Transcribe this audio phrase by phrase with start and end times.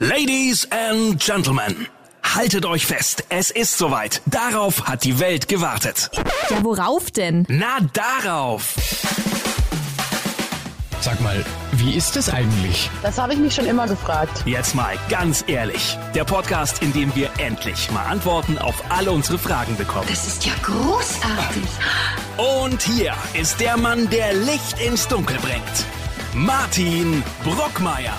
[0.00, 1.88] Ladies and Gentlemen,
[2.22, 4.22] haltet euch fest, es ist soweit.
[4.26, 6.08] Darauf hat die Welt gewartet.
[6.50, 7.44] Ja, worauf denn?
[7.48, 8.76] Na, darauf.
[11.00, 12.88] Sag mal, wie ist es eigentlich?
[13.02, 14.44] Das habe ich mich schon immer gefragt.
[14.46, 15.98] Jetzt mal ganz ehrlich.
[16.14, 20.06] Der Podcast, in dem wir endlich mal Antworten auf alle unsere Fragen bekommen.
[20.08, 21.68] Das ist ja großartig.
[22.36, 25.86] Und hier ist der Mann, der Licht ins Dunkel bringt.
[26.34, 28.14] Martin Brockmeier.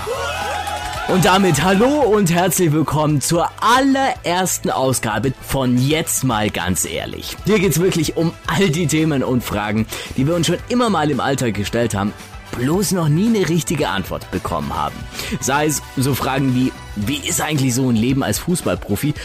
[1.11, 7.35] Und damit hallo und herzlich willkommen zur allerersten Ausgabe von Jetzt mal ganz ehrlich.
[7.45, 11.09] Hier geht's wirklich um all die Themen und Fragen, die wir uns schon immer mal
[11.09, 12.13] im Alltag gestellt haben,
[12.59, 14.95] bloß noch nie eine richtige Antwort bekommen haben.
[15.39, 19.15] Sei es so Fragen wie, wie ist eigentlich so ein Leben als Fußballprofi?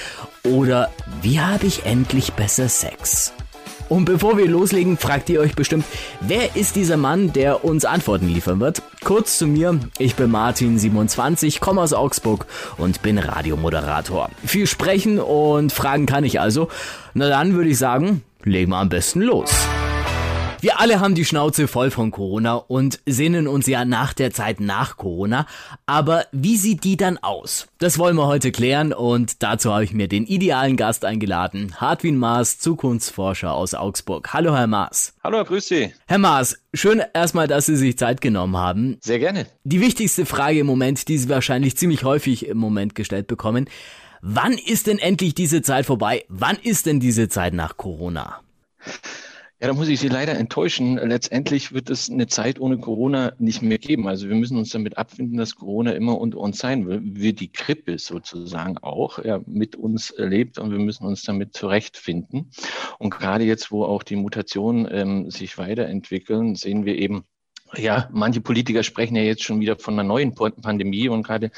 [0.42, 3.34] Oder wie habe ich endlich besser Sex?
[3.88, 5.84] Und bevor wir loslegen, fragt ihr euch bestimmt,
[6.20, 8.82] wer ist dieser Mann, der uns Antworten liefern wird?
[9.04, 12.46] Kurz zu mir, ich bin Martin27, komme aus Augsburg
[12.78, 14.30] und bin Radiomoderator.
[14.44, 16.68] Viel sprechen und fragen kann ich also.
[17.12, 19.50] Na dann würde ich sagen, legen wir am besten los.
[20.64, 24.60] Wir alle haben die Schnauze voll von Corona und sehnen uns ja nach der Zeit
[24.60, 25.46] nach Corona.
[25.84, 27.68] Aber wie sieht die dann aus?
[27.80, 31.78] Das wollen wir heute klären und dazu habe ich mir den idealen Gast eingeladen.
[31.82, 34.32] Hartwin Maas, Zukunftsforscher aus Augsburg.
[34.32, 35.12] Hallo, Herr Maas.
[35.22, 35.92] Hallo, grüß Sie.
[36.06, 38.96] Herr Maas, schön erstmal, dass Sie sich Zeit genommen haben.
[39.02, 39.44] Sehr gerne.
[39.64, 43.68] Die wichtigste Frage im Moment, die Sie wahrscheinlich ziemlich häufig im Moment gestellt bekommen.
[44.22, 46.24] Wann ist denn endlich diese Zeit vorbei?
[46.28, 48.40] Wann ist denn diese Zeit nach Corona?
[49.60, 50.96] Ja, da muss ich Sie leider enttäuschen.
[50.96, 54.08] Letztendlich wird es eine Zeit ohne Corona nicht mehr geben.
[54.08, 57.00] Also wir müssen uns damit abfinden, dass Corona immer unter uns sein will.
[57.04, 62.50] Wir die Grippe sozusagen auch ja, mit uns erlebt und wir müssen uns damit zurechtfinden.
[62.98, 67.24] Und gerade jetzt, wo auch die Mutationen ähm, sich weiterentwickeln, sehen wir eben,
[67.76, 71.52] ja, manche Politiker sprechen ja jetzt schon wieder von einer neuen Pandemie und gerade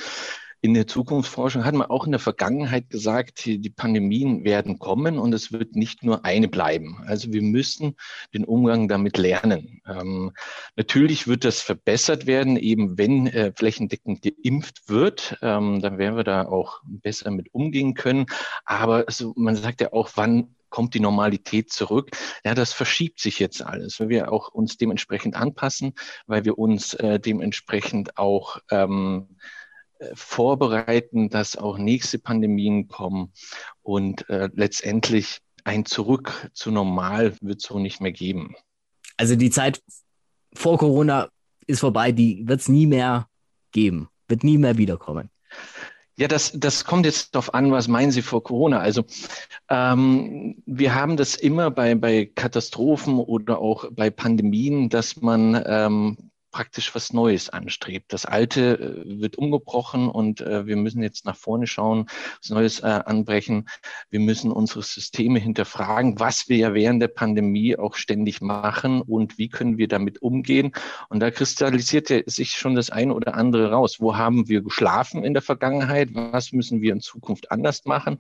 [0.60, 5.32] in der Zukunftsforschung hat man auch in der Vergangenheit gesagt, die Pandemien werden kommen und
[5.32, 7.02] es wird nicht nur eine bleiben.
[7.06, 7.96] Also wir müssen
[8.34, 9.80] den Umgang damit lernen.
[9.86, 10.32] Ähm,
[10.74, 15.38] natürlich wird das verbessert werden, eben wenn äh, flächendeckend geimpft wird.
[15.42, 18.26] Ähm, dann werden wir da auch besser mit umgehen können.
[18.64, 22.10] Aber also, man sagt ja auch, wann kommt die Normalität zurück.
[22.44, 25.94] Ja, das verschiebt sich jetzt alles, weil wir auch uns dementsprechend anpassen,
[26.26, 29.44] weil wir uns äh, dementsprechend auch ähm, äh,
[30.14, 33.32] vorbereiten, dass auch nächste Pandemien kommen
[33.82, 38.54] und äh, letztendlich ein Zurück zu normal wird so nicht mehr geben.
[39.16, 39.82] Also die Zeit
[40.54, 41.28] vor Corona
[41.66, 43.28] ist vorbei, die wird es nie mehr
[43.72, 45.30] geben, wird nie mehr wiederkommen.
[46.18, 48.78] Ja, das, das kommt jetzt darauf an, was meinen Sie vor Corona?
[48.78, 49.04] Also
[49.68, 56.25] ähm, wir haben das immer bei, bei Katastrophen oder auch bei Pandemien, dass man ähm,
[56.56, 58.14] praktisch was Neues anstrebt.
[58.14, 62.06] Das Alte äh, wird umgebrochen und äh, wir müssen jetzt nach vorne schauen,
[62.40, 63.68] was Neues äh, anbrechen.
[64.08, 69.36] Wir müssen unsere Systeme hinterfragen, was wir ja während der Pandemie auch ständig machen und
[69.36, 70.72] wie können wir damit umgehen.
[71.10, 74.00] Und da kristallisiert sich schon das eine oder andere raus.
[74.00, 76.08] Wo haben wir geschlafen in der Vergangenheit?
[76.14, 78.18] Was müssen wir in Zukunft anders machen?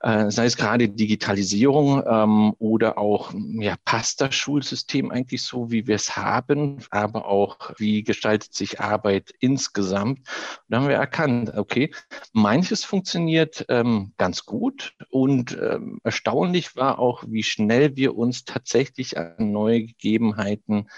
[0.00, 5.96] sei es gerade Digitalisierung ähm, oder auch, ja, passt das Schulsystem eigentlich so, wie wir
[5.96, 10.20] es haben, aber auch, wie gestaltet sich Arbeit insgesamt.
[10.68, 11.92] da haben wir erkannt, okay,
[12.32, 19.18] manches funktioniert ähm, ganz gut und ähm, erstaunlich war auch, wie schnell wir uns tatsächlich
[19.18, 20.88] an neue Gegebenheiten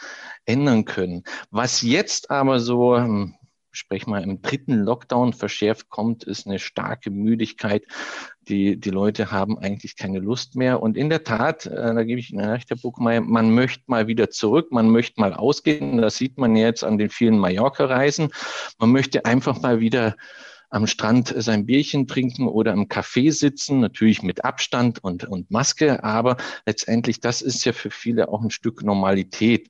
[0.44, 1.24] ändern können.
[1.50, 2.96] Was jetzt aber so
[3.72, 7.84] sprech mal im dritten Lockdown verschärft kommt, ist eine starke Müdigkeit.
[8.48, 10.82] Die, die Leute haben eigentlich keine Lust mehr.
[10.82, 14.06] Und in der Tat, äh, da gebe ich Ihnen recht, Herr Buchmeier, man möchte mal
[14.06, 15.98] wieder zurück, man möchte mal ausgehen.
[15.98, 18.30] Das sieht man jetzt an den vielen Mallorca-Reisen.
[18.78, 20.16] Man möchte einfach mal wieder
[20.70, 26.02] am Strand sein Bierchen trinken oder im Café sitzen, natürlich mit Abstand und, und Maske,
[26.04, 29.68] aber letztendlich, das ist ja für viele auch ein Stück Normalität.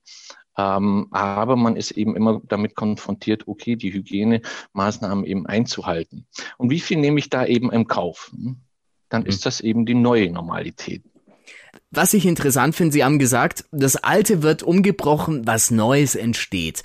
[0.58, 6.26] Ähm, aber man ist eben immer damit konfrontiert, okay, die Hygienemaßnahmen eben einzuhalten.
[6.58, 8.30] Und wie viel nehme ich da eben im Kauf?
[8.34, 8.56] Hm?
[9.08, 9.28] Dann mhm.
[9.28, 11.02] ist das eben die neue Normalität.
[11.92, 16.82] Was ich interessant finde, Sie haben gesagt, das Alte wird umgebrochen, was Neues entsteht.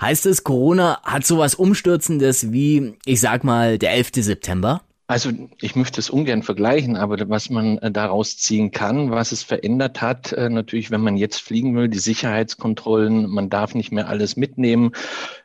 [0.00, 4.10] Heißt es, Corona hat sowas Umstürzendes wie, ich sag mal, der 11.
[4.16, 4.82] September?
[5.10, 5.30] Also
[5.62, 10.02] ich möchte es ungern vergleichen, aber was man äh, daraus ziehen kann, was es verändert
[10.02, 14.36] hat, äh, natürlich, wenn man jetzt fliegen will, die Sicherheitskontrollen, man darf nicht mehr alles
[14.36, 14.92] mitnehmen.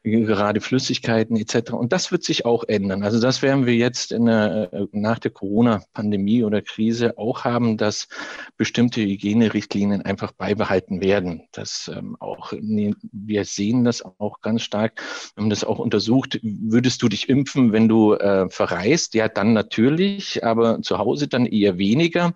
[0.04, 1.72] Gerade Flüssigkeiten etc.
[1.72, 3.04] Und das wird sich auch ändern.
[3.04, 8.10] Also das werden wir jetzt in der, nach der Corona-Pandemie oder Krise auch haben, dass
[8.58, 11.44] bestimmte Hygienerichtlinien einfach beibehalten werden.
[11.54, 15.02] Das ähm, auch, wir sehen das auch ganz stark.
[15.36, 16.40] Wir haben das auch untersucht.
[16.44, 19.14] Würdest du dich impfen, wenn du äh, verreist?
[19.14, 22.34] Ja, dann natürlich, aber zu Hause dann eher weniger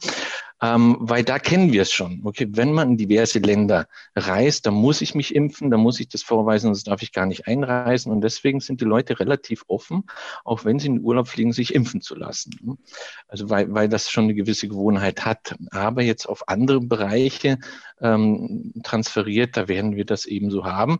[0.62, 2.22] ähm, weil da kennen wir es schon.
[2.24, 6.08] Okay, wenn man in diverse Länder reist, dann muss ich mich impfen, dann muss ich
[6.08, 8.12] das vorweisen, sonst darf ich gar nicht einreisen.
[8.12, 10.04] Und deswegen sind die Leute relativ offen,
[10.44, 12.80] auch wenn sie in den Urlaub fliegen, sich impfen zu lassen.
[13.28, 15.56] Also weil, weil das schon eine gewisse Gewohnheit hat.
[15.72, 17.60] Aber jetzt auf andere Bereiche
[18.02, 20.98] ähm, transferiert, da werden wir das ebenso haben,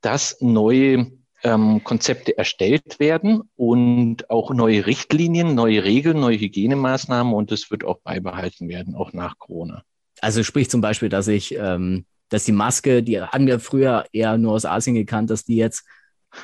[0.00, 1.12] dass neue
[1.44, 7.84] ähm, Konzepte erstellt werden und auch neue Richtlinien, neue Regeln, neue Hygienemaßnahmen und es wird
[7.84, 9.82] auch beibehalten werden, auch nach Corona.
[10.20, 14.36] Also sprich zum Beispiel, dass ich, ähm, dass die Maske, die haben wir früher eher
[14.36, 15.84] nur aus Asien gekannt, dass die jetzt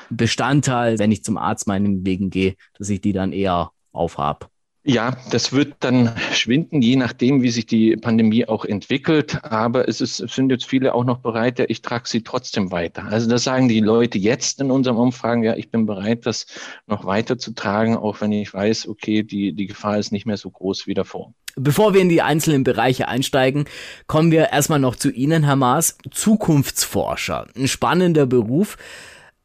[0.09, 4.49] Bestandteil, wenn ich zum Arzt meinen Wegen gehe, dass ich die dann eher aufhab.
[4.87, 9.43] Ja, das wird dann schwinden, je nachdem, wie sich die Pandemie auch entwickelt.
[9.43, 13.05] Aber es, ist, sind jetzt viele auch noch bereit, ja, ich trage sie trotzdem weiter.
[13.05, 16.45] Also das sagen die Leute jetzt in unserem Umfragen, ja, ich bin bereit, das
[16.85, 20.37] noch weiter zu tragen, auch wenn ich weiß, okay, die, die Gefahr ist nicht mehr
[20.37, 21.33] so groß wie davor.
[21.55, 23.65] Bevor wir in die einzelnen Bereiche einsteigen,
[24.05, 27.47] kommen wir erstmal noch zu Ihnen, Herr Maas, Zukunftsforscher.
[27.55, 28.77] Ein spannender Beruf.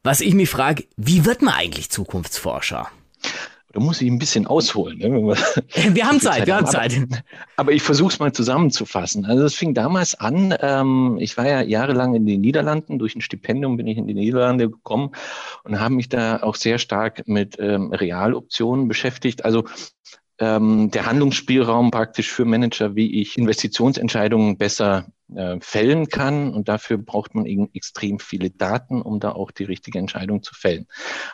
[0.03, 2.89] Was ich mich frage, wie wird man eigentlich Zukunftsforscher?
[3.73, 4.97] Da muss ich ein bisschen ausholen.
[4.97, 5.09] Ne?
[5.95, 6.93] Wir haben Zeit, wir haben Zeit.
[7.55, 9.25] Aber ich versuche es mal zusammenzufassen.
[9.25, 13.21] Also es fing damals an, ähm, ich war ja jahrelang in den Niederlanden, durch ein
[13.21, 15.11] Stipendium bin ich in die Niederlande gekommen
[15.63, 19.45] und habe mich da auch sehr stark mit ähm, Realoptionen beschäftigt.
[19.45, 19.63] Also
[20.39, 25.05] ähm, der Handlungsspielraum praktisch für Manager, wie ich Investitionsentscheidungen besser
[25.35, 26.53] äh, fällen kann.
[26.53, 30.53] Und dafür braucht man eben extrem viele Daten, um da auch die richtige Entscheidung zu
[30.55, 30.87] fällen.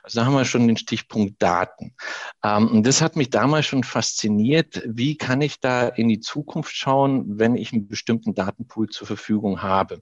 [0.04, 1.96] Also da haben wir schon den Stichpunkt Daten.
[2.44, 4.82] Ähm, und das hat mich damals schon fasziniert.
[4.86, 9.62] Wie kann ich da in die Zukunft schauen, wenn ich einen bestimmten Datenpool zur Verfügung
[9.62, 10.02] habe?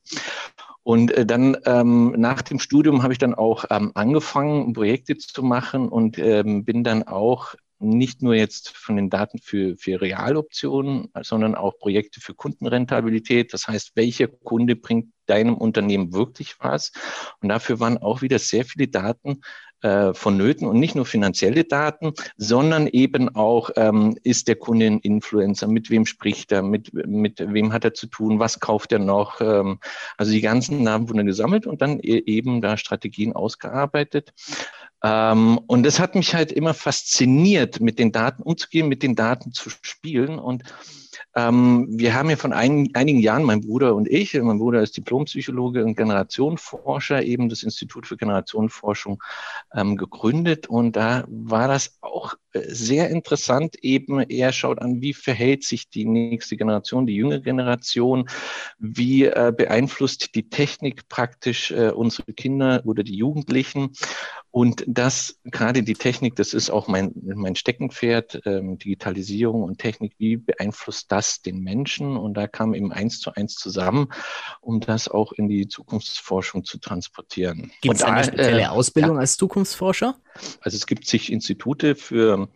[0.86, 5.42] Und äh, dann ähm, nach dem Studium habe ich dann auch ähm, angefangen, Projekte zu
[5.42, 11.10] machen und ähm, bin dann auch nicht nur jetzt von den Daten für, für Realoptionen,
[11.22, 13.54] sondern auch Projekte für Kundenrentabilität.
[13.54, 16.92] Das heißt, welcher Kunde bringt deinem Unternehmen wirklich was?
[17.42, 19.42] Und dafür waren auch wieder sehr viele Daten
[19.82, 25.00] äh, vonnöten und nicht nur finanzielle Daten, sondern eben auch, ähm, ist der Kunde ein
[25.00, 29.00] Influencer, mit wem spricht er, mit, mit wem hat er zu tun, was kauft er
[29.00, 29.42] noch.
[29.42, 29.80] Ähm,
[30.18, 34.34] also die ganzen Namen wurden gesammelt und dann e-, eben da Strategien ausgearbeitet.
[35.04, 39.52] Ähm, und das hat mich halt immer fasziniert, mit den Daten umzugehen, mit den Daten
[39.52, 40.40] zu spielen.
[40.40, 40.64] Und
[41.36, 44.98] ähm, wir haben ja von ein, einigen Jahren, mein Bruder und ich, mein Bruder ist
[44.98, 49.22] Diplompsychologe und Generationenforscher, eben das Institut für Generationenforschung
[49.74, 50.68] ähm, gegründet.
[50.68, 53.76] Und da war das auch äh, sehr interessant.
[53.82, 58.30] Eben, er schaut an, wie verhält sich die nächste Generation, die jüngere Generation,
[58.78, 63.92] wie äh, beeinflusst die Technik praktisch äh, unsere Kinder oder die Jugendlichen.
[64.56, 70.14] Und das, gerade die Technik, das ist auch mein, mein Steckenpferd, ähm, Digitalisierung und Technik,
[70.18, 72.16] wie beeinflusst das den Menschen?
[72.16, 74.08] Und da kam eben eins zu eins zusammen,
[74.62, 77.74] um das auch in die Zukunftsforschung zu transportieren.
[77.82, 79.20] Gibt es eine spezielle äh, Ausbildung ja.
[79.20, 80.16] als Zukunftsforscher?
[80.62, 82.48] Also es gibt sich Institute für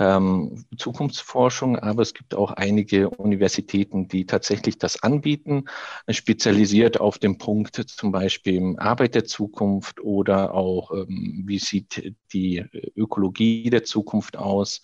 [0.00, 5.66] ähm, Zukunftsforschung, aber es gibt auch einige Universitäten, die tatsächlich das anbieten,
[6.08, 12.64] spezialisiert auf den Punkt zum Beispiel Arbeit der Zukunft oder auch, ähm, wie sieht die
[12.96, 14.80] Ökologie der Zukunft aus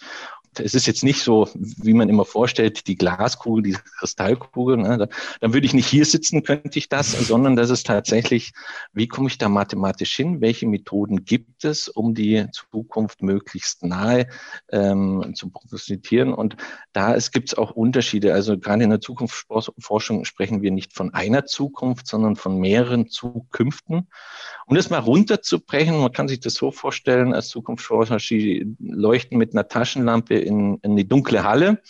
[0.61, 4.77] es ist jetzt nicht so, wie man immer vorstellt, die Glaskugel, die Kristallkugel.
[4.77, 5.09] Ne?
[5.41, 8.53] Dann würde ich nicht hier sitzen, könnte ich das, sondern das ist tatsächlich,
[8.93, 10.41] wie komme ich da mathematisch hin?
[10.41, 14.27] Welche Methoden gibt es, um die Zukunft möglichst nahe
[14.71, 16.33] ähm, zu prognostizieren?
[16.33, 16.57] Und
[16.93, 18.35] da gibt es auch Unterschiede.
[18.35, 24.09] Also gerade in der Zukunftsforschung sprechen wir nicht von einer Zukunft, sondern von mehreren Zukünften.
[24.67, 28.19] Um das mal runterzubrechen, man kann sich das so vorstellen, als Zukunftsforscher,
[28.79, 31.83] leuchten mit einer Taschenlampe in, in die dunkle Halle.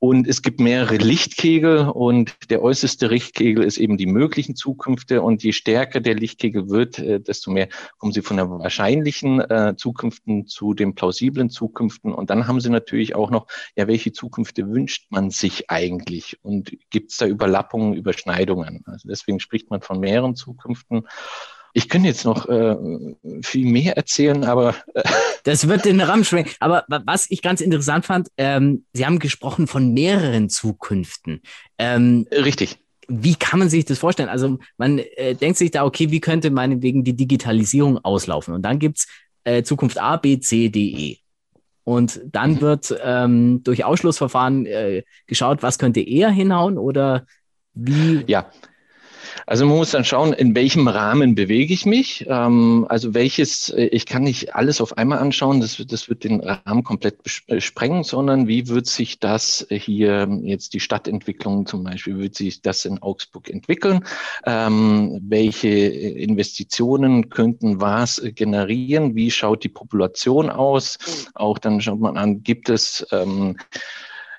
[0.00, 5.22] Und es gibt mehrere Lichtkegel und der äußerste Lichtkegel ist eben die möglichen Zukünfte.
[5.22, 7.68] Und je stärker der Lichtkegel wird, äh, desto mehr
[7.98, 12.14] kommen Sie von der wahrscheinlichen äh, Zukünften zu den plausiblen Zukünften.
[12.14, 16.38] Und dann haben Sie natürlich auch noch, ja, welche Zukünfte wünscht man sich eigentlich?
[16.42, 18.84] Und gibt es da Überlappungen, Überschneidungen?
[18.86, 21.08] Also deswegen spricht man von mehreren Zukünften.
[21.72, 22.76] Ich könnte jetzt noch äh,
[23.42, 24.74] viel mehr erzählen, aber.
[24.94, 25.02] Äh
[25.44, 26.50] das wird den Rahmen sprengen.
[26.60, 31.42] Aber was ich ganz interessant fand, ähm, Sie haben gesprochen von mehreren Zukünften.
[31.78, 32.78] Ähm, Richtig.
[33.08, 34.28] wie kann man sich das vorstellen?
[34.28, 38.54] Also man äh, denkt sich da, okay, wie könnte meinetwegen die Digitalisierung auslaufen?
[38.54, 39.06] Und dann gibt's
[39.44, 41.18] äh, Zukunft A, B, C, D, E.
[41.84, 42.60] Und dann mhm.
[42.60, 47.24] wird ähm, durch Ausschlussverfahren äh, geschaut, was könnte eher hinhauen oder
[47.72, 48.24] wie?
[48.26, 48.50] Ja,
[49.46, 52.26] also man muss dann schauen, in welchem Rahmen bewege ich mich.
[52.28, 56.24] Ähm, also welches, äh, ich kann nicht alles auf einmal anschauen, das, wird, das wird
[56.24, 61.84] den Rahmen komplett äh, sprengen, sondern wie wird sich das hier jetzt die Stadtentwicklung zum
[61.84, 64.04] Beispiel, wird sich das in Augsburg entwickeln?
[64.46, 69.14] Ähm, welche Investitionen könnten was generieren?
[69.14, 70.98] Wie schaut die Population aus?
[71.34, 73.56] Auch dann schaut man an, gibt es ähm,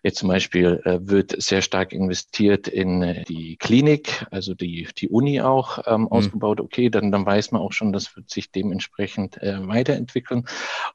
[0.03, 5.09] Jetzt zum Beispiel äh, wird sehr stark investiert in äh, die Klinik, also die, die
[5.09, 6.07] Uni auch ähm, mhm.
[6.07, 6.61] ausgebaut.
[6.61, 10.45] Okay, dann, dann weiß man auch schon, das wird sich dementsprechend äh, weiterentwickeln.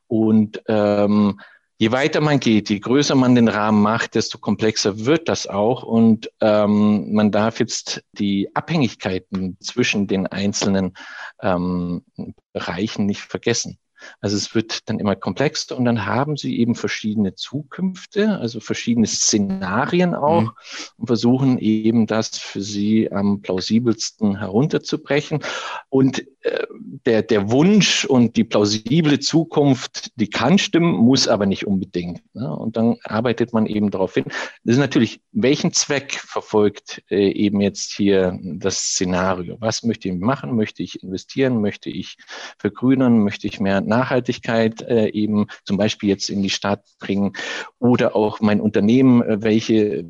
[0.06, 1.40] Und ähm,
[1.76, 5.82] je weiter man geht, je größer man den Rahmen macht, desto komplexer wird das auch.
[5.82, 10.94] Und ähm, man darf jetzt die Abhängigkeiten zwischen den einzelnen
[11.42, 12.04] ähm,
[12.52, 13.78] Bereichen nicht vergessen.
[14.20, 19.06] Also es wird dann immer komplexer und dann haben sie eben verschiedene Zukünfte, also verschiedene
[19.06, 20.50] Szenarien auch mhm.
[20.99, 25.40] und versuchen eben das für sie am plausibelsten herunterzubrechen.
[25.88, 26.66] Und äh,
[27.06, 32.23] der, der Wunsch und die plausible Zukunft, die kann stimmen, muss aber nicht unbedingt.
[32.34, 32.54] Ne?
[32.54, 34.25] Und dann arbeitet man eben darauf hin.
[34.64, 39.56] Das ist natürlich, welchen Zweck verfolgt äh, eben jetzt hier das Szenario?
[39.61, 40.56] Was möchte ich machen?
[40.56, 41.61] Möchte ich investieren?
[41.61, 42.16] Möchte ich
[42.58, 43.18] vergrünern?
[43.20, 47.32] Möchte ich mehr Nachhaltigkeit äh, eben zum Beispiel jetzt in die Stadt bringen?
[47.78, 50.04] Oder auch mein Unternehmen, äh, welche,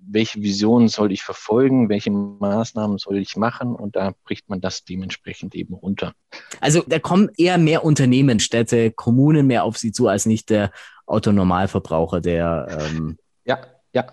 [0.00, 1.88] welche Vision soll ich verfolgen?
[1.88, 3.74] Welche Maßnahmen soll ich machen?
[3.74, 6.12] Und da bricht man das dementsprechend eben runter.
[6.60, 10.70] Also da kommen eher mehr Unternehmen, Städte, Kommunen mehr auf sie zu, als nicht der
[11.06, 13.58] Autonormalverbraucher, der ähm ja,
[13.92, 14.06] ja.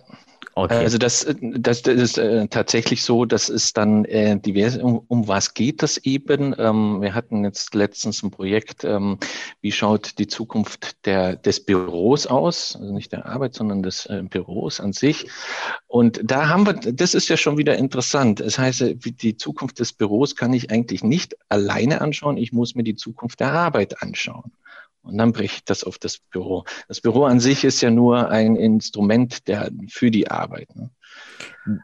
[0.64, 0.76] Okay.
[0.76, 4.76] Also das, das, das ist äh, tatsächlich so, das ist dann äh, divers.
[4.78, 6.54] Um, um was geht das eben?
[6.58, 9.18] Ähm, wir hatten jetzt letztens ein Projekt, ähm,
[9.62, 12.76] wie schaut die Zukunft der, des Büros aus?
[12.76, 15.28] Also nicht der Arbeit, sondern des äh, Büros an sich.
[15.88, 18.42] Und da haben wir, das ist ja schon wieder interessant.
[18.42, 18.84] Das heißt,
[19.22, 22.36] die Zukunft des Büros kann ich eigentlich nicht alleine anschauen.
[22.36, 24.52] Ich muss mir die Zukunft der Arbeit anschauen.
[25.10, 26.66] Und dann bricht das auf das Büro.
[26.88, 30.76] Das Büro an sich ist ja nur ein Instrument der, für die Arbeit.
[30.76, 30.90] Ne?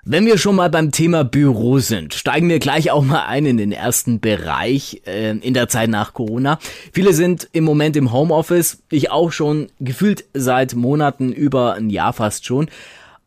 [0.04, 3.58] Wenn wir schon mal beim Thema Büro sind, steigen wir gleich auch mal ein in
[3.58, 6.60] den ersten Bereich äh, in der Zeit nach Corona.
[6.92, 12.14] Viele sind im Moment im Homeoffice, ich auch schon gefühlt seit Monaten über ein Jahr
[12.14, 12.70] fast schon.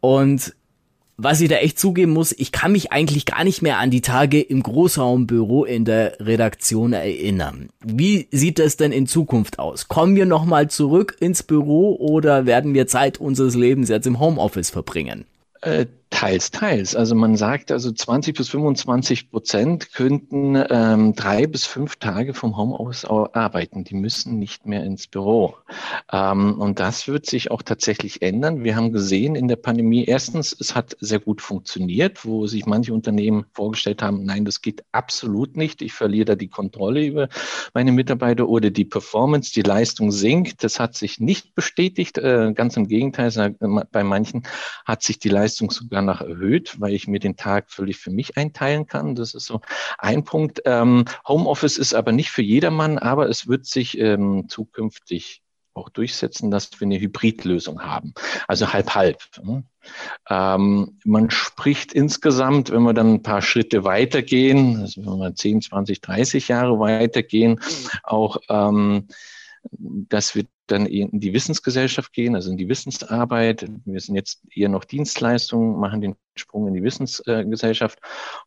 [0.00, 0.54] Und
[1.20, 4.00] was ich da echt zugeben muss, ich kann mich eigentlich gar nicht mehr an die
[4.00, 7.70] Tage im Großraumbüro in der Redaktion erinnern.
[7.84, 9.88] Wie sieht das denn in Zukunft aus?
[9.88, 14.70] Kommen wir nochmal zurück ins Büro oder werden wir Zeit unseres Lebens jetzt im Homeoffice
[14.70, 15.24] verbringen?
[15.60, 16.96] Äh, Teils, teils.
[16.96, 22.56] Also man sagt, also 20 bis 25 Prozent könnten ähm, drei bis fünf Tage vom
[22.56, 23.84] Homeoffice arbeiten.
[23.84, 25.56] Die müssen nicht mehr ins Büro.
[26.10, 28.64] Ähm, und das wird sich auch tatsächlich ändern.
[28.64, 32.94] Wir haben gesehen in der Pandemie, erstens, es hat sehr gut funktioniert, wo sich manche
[32.94, 35.82] Unternehmen vorgestellt haben, nein, das geht absolut nicht.
[35.82, 37.28] Ich verliere da die Kontrolle über
[37.74, 40.64] meine Mitarbeiter oder die Performance, die Leistung sinkt.
[40.64, 42.16] Das hat sich nicht bestätigt.
[42.16, 43.54] Äh, ganz im Gegenteil,
[43.92, 44.44] bei manchen
[44.86, 48.36] hat sich die Leistung sogar danach erhöht, weil ich mir den Tag völlig für mich
[48.36, 49.14] einteilen kann.
[49.14, 49.60] Das ist so
[49.98, 50.62] ein Punkt.
[50.64, 55.42] Ähm, Homeoffice ist aber nicht für jedermann, aber es wird sich ähm, zukünftig
[55.74, 58.12] auch durchsetzen, dass wir eine Hybridlösung haben.
[58.48, 59.18] Also halb-halb.
[59.42, 59.64] Ne?
[60.28, 65.62] Ähm, man spricht insgesamt, wenn wir dann ein paar Schritte weitergehen, also wenn wir 10,
[65.62, 67.60] 20, 30 Jahre weitergehen,
[68.02, 69.08] auch ähm,
[69.70, 73.66] dass wir dann in die Wissensgesellschaft gehen, also in die Wissensarbeit.
[73.84, 77.98] Wir sind jetzt eher noch Dienstleistungen, machen den Sprung in die Wissensgesellschaft.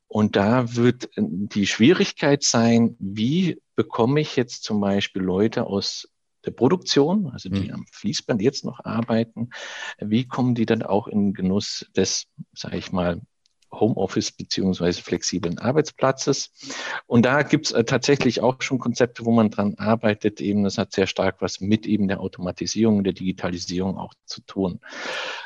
[0.08, 6.08] Und da wird die Schwierigkeit sein, wie bekomme ich jetzt zum Beispiel Leute aus
[6.46, 7.74] der Produktion, also die mhm.
[7.74, 9.50] am Fließband jetzt noch arbeiten,
[10.00, 13.22] wie kommen die dann auch in Genuss des, sage ich mal,
[13.72, 16.52] Homeoffice beziehungsweise flexiblen Arbeitsplatzes.
[17.08, 20.42] Und da gibt es äh, tatsächlich auch schon Konzepte, wo man dran arbeitet.
[20.42, 24.80] Eben, das hat sehr stark was mit eben der Automatisierung, der Digitalisierung auch zu tun.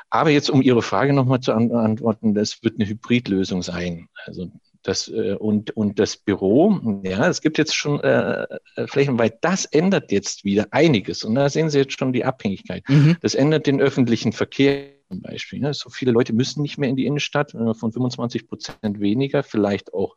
[0.10, 4.08] Aber jetzt, um Ihre Frage nochmal zu antworten, das wird eine Hybridlösung sein.
[4.26, 4.50] Also
[4.86, 9.36] das, äh, und, und das Büro, ja, es gibt jetzt schon äh, äh, Flächen, weil
[9.42, 11.24] das ändert jetzt wieder einiges.
[11.24, 12.84] Und da sehen Sie jetzt schon die Abhängigkeit.
[12.88, 13.18] Mhm.
[13.22, 15.60] Das ändert den öffentlichen Verkehr zum Beispiel.
[15.60, 15.74] Ne?
[15.74, 20.16] So viele Leute müssen nicht mehr in die Innenstadt, von 25 Prozent weniger, vielleicht auch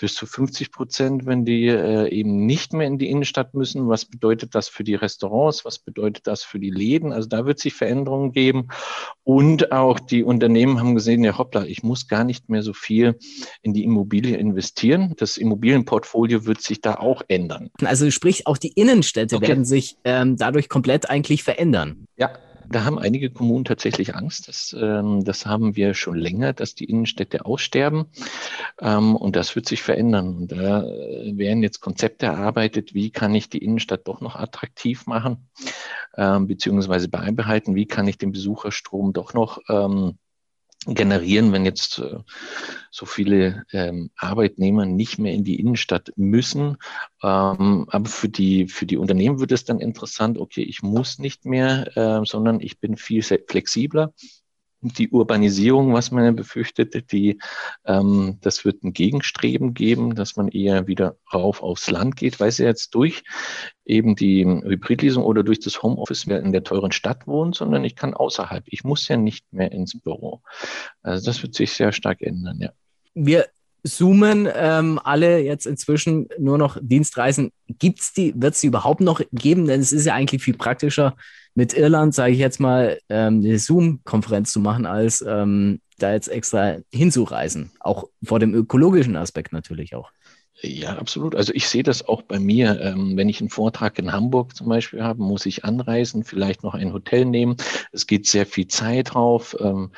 [0.00, 3.88] bis zu 50 Prozent, wenn die äh, eben nicht mehr in die Innenstadt müssen.
[3.88, 5.64] Was bedeutet das für die Restaurants?
[5.64, 7.12] Was bedeutet das für die Läden?
[7.12, 8.68] Also da wird sich Veränderungen geben.
[9.22, 13.18] Und auch die Unternehmen haben gesehen, ja hoppla, ich muss gar nicht mehr so viel
[13.62, 15.14] in die Immobilie investieren.
[15.16, 17.70] Das Immobilienportfolio wird sich da auch ändern.
[17.82, 19.48] Also sprich, auch die Innenstädte okay.
[19.48, 22.06] werden sich ähm, dadurch komplett eigentlich verändern.
[22.16, 22.32] Ja,
[22.68, 24.48] da haben einige Kommunen tatsächlich Angst.
[24.48, 28.06] Das, ähm, das haben wir schon länger, dass die Innenstädte aussterben.
[28.80, 30.36] Ähm, und das wird sich verändern.
[30.36, 35.06] Und da äh, werden jetzt Konzepte erarbeitet, wie kann ich die Innenstadt doch noch attraktiv
[35.06, 35.48] machen,
[36.16, 40.18] ähm, beziehungsweise beibehalten, wie kann ich den Besucherstrom doch noch ähm,
[40.86, 42.18] generieren, wenn jetzt äh,
[42.90, 46.76] so viele ähm, Arbeitnehmer nicht mehr in die Innenstadt müssen.
[47.22, 51.44] Ähm, aber für die, für die Unternehmen wird es dann interessant, okay, ich muss nicht
[51.44, 54.12] mehr, äh, sondern ich bin viel flexibler
[54.92, 57.38] die Urbanisierung, was man ja befürchtet, die,
[57.84, 62.50] ähm, das wird ein Gegenstreben geben, dass man eher wieder rauf aufs Land geht, weil
[62.50, 63.22] sie jetzt durch
[63.84, 67.96] eben die Hybridlesung oder durch das Homeoffice mehr in der teuren Stadt wohnt, sondern ich
[67.96, 68.64] kann außerhalb.
[68.66, 70.42] Ich muss ja nicht mehr ins Büro.
[71.02, 72.70] Also das wird sich sehr stark ändern, ja.
[73.14, 73.46] Wir
[73.84, 77.50] zoomen ähm, alle jetzt inzwischen nur noch Dienstreisen.
[77.78, 79.66] Gibt's die, wird es die überhaupt noch geben?
[79.66, 81.14] Denn es ist ja eigentlich viel praktischer,
[81.54, 86.28] mit Irland, sage ich jetzt mal, ähm, eine Zoom-Konferenz zu machen, als ähm, da jetzt
[86.28, 87.70] extra hinzureisen.
[87.80, 90.10] Auch vor dem ökologischen Aspekt natürlich auch.
[90.60, 91.34] Ja, absolut.
[91.34, 92.80] Also ich sehe das auch bei mir.
[92.80, 96.74] Ähm, wenn ich einen Vortrag in Hamburg zum Beispiel habe, muss ich anreisen, vielleicht noch
[96.74, 97.56] ein Hotel nehmen.
[97.92, 99.56] Es geht sehr viel Zeit drauf.
[99.60, 99.90] Ähm,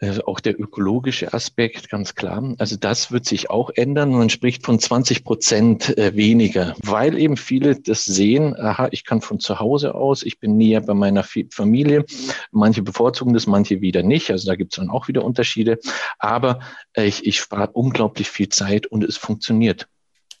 [0.00, 2.54] also auch der ökologische Aspekt, ganz klar.
[2.58, 4.10] Also das wird sich auch ändern.
[4.10, 9.20] Man spricht von 20 Prozent äh, weniger, weil eben viele das sehen, aha, ich kann
[9.20, 12.04] von zu Hause aus, ich bin näher bei meiner Familie.
[12.50, 14.30] Manche bevorzugen das, manche wieder nicht.
[14.30, 15.78] Also da gibt es dann auch wieder Unterschiede.
[16.18, 16.60] Aber
[16.92, 19.88] äh, ich, ich spare unglaublich viel Zeit und es funktioniert.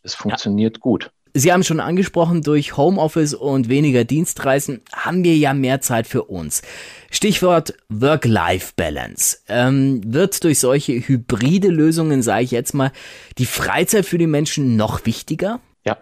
[0.02, 0.80] Es funktioniert ja.
[0.80, 1.10] gut.
[1.34, 6.24] Sie haben schon angesprochen, durch Homeoffice und weniger Dienstreisen haben wir ja mehr Zeit für
[6.24, 6.62] uns.
[7.10, 9.38] Stichwort Work-Life-Balance.
[9.48, 12.92] Ähm, wird durch solche hybride Lösungen, sage ich jetzt mal,
[13.38, 15.60] die Freizeit für die Menschen noch wichtiger?
[15.84, 15.96] Ja,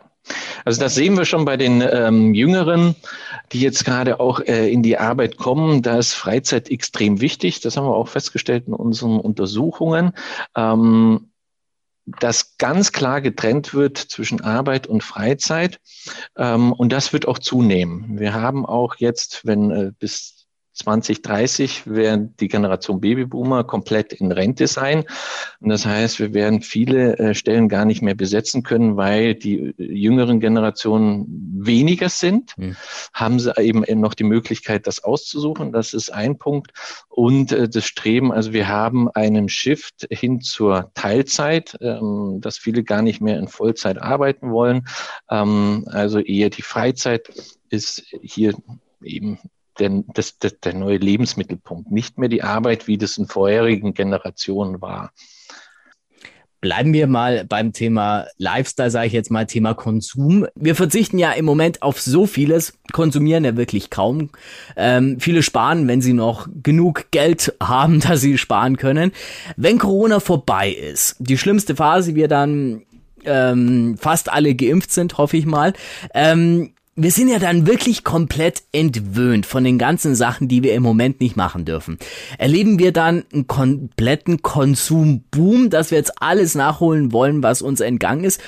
[0.64, 2.97] also das sehen wir schon bei den ähm, Jüngeren,
[3.52, 5.83] die jetzt gerade auch äh, in die Arbeit kommen.
[5.83, 7.61] Da ist Freizeit extrem wichtig.
[7.61, 10.12] Das haben wir auch festgestellt in unseren Untersuchungen.
[10.56, 11.30] Ähm,
[12.07, 15.81] dass ganz klar getrennt wird zwischen Arbeit und Freizeit.
[16.37, 18.19] Ähm, und das wird auch zunehmen.
[18.19, 20.46] Wir haben auch jetzt, wenn äh, bis
[20.76, 25.04] 2030 werden die Generation Babyboomer komplett in Rente sein.
[25.60, 29.56] Und das heißt, wir werden viele äh, Stellen gar nicht mehr besetzen können, weil die
[29.56, 31.25] äh, jüngeren Generationen
[31.58, 32.52] weniger sind.
[32.58, 32.76] Mhm.
[33.15, 35.73] Haben sie eben noch die Möglichkeit, das auszusuchen.
[35.73, 36.73] Das ist ein Punkt.
[37.08, 42.84] Und äh, das Streben, also wir haben einen Shift hin zur Teilzeit, ähm, dass viele
[42.84, 44.86] gar nicht mehr in Vollzeit arbeiten wollen.
[45.30, 47.30] Ähm, also eher die Freizeit
[47.71, 48.54] ist hier
[49.02, 49.39] eben
[49.78, 54.80] der, das, das, der neue Lebensmittelpunkt, nicht mehr die Arbeit, wie das in vorherigen Generationen
[54.80, 55.12] war.
[56.62, 60.47] Bleiben wir mal beim Thema Lifestyle, sage ich jetzt mal, Thema Konsum.
[60.54, 64.30] Wir verzichten ja im Moment auf so vieles, konsumieren ja wirklich kaum.
[64.75, 69.12] Ähm, viele sparen, wenn sie noch genug Geld haben, dass sie sparen können.
[69.56, 72.82] Wenn Corona vorbei ist, die schlimmste Phase, wir dann
[73.26, 75.75] ähm, fast alle geimpft sind, hoffe ich mal,
[76.15, 80.82] ähm, wir sind ja dann wirklich komplett entwöhnt von den ganzen Sachen, die wir im
[80.82, 81.99] Moment nicht machen dürfen.
[82.39, 88.25] Erleben wir dann einen kompletten Konsumboom, dass wir jetzt alles nachholen wollen, was uns entgangen
[88.25, 88.41] ist?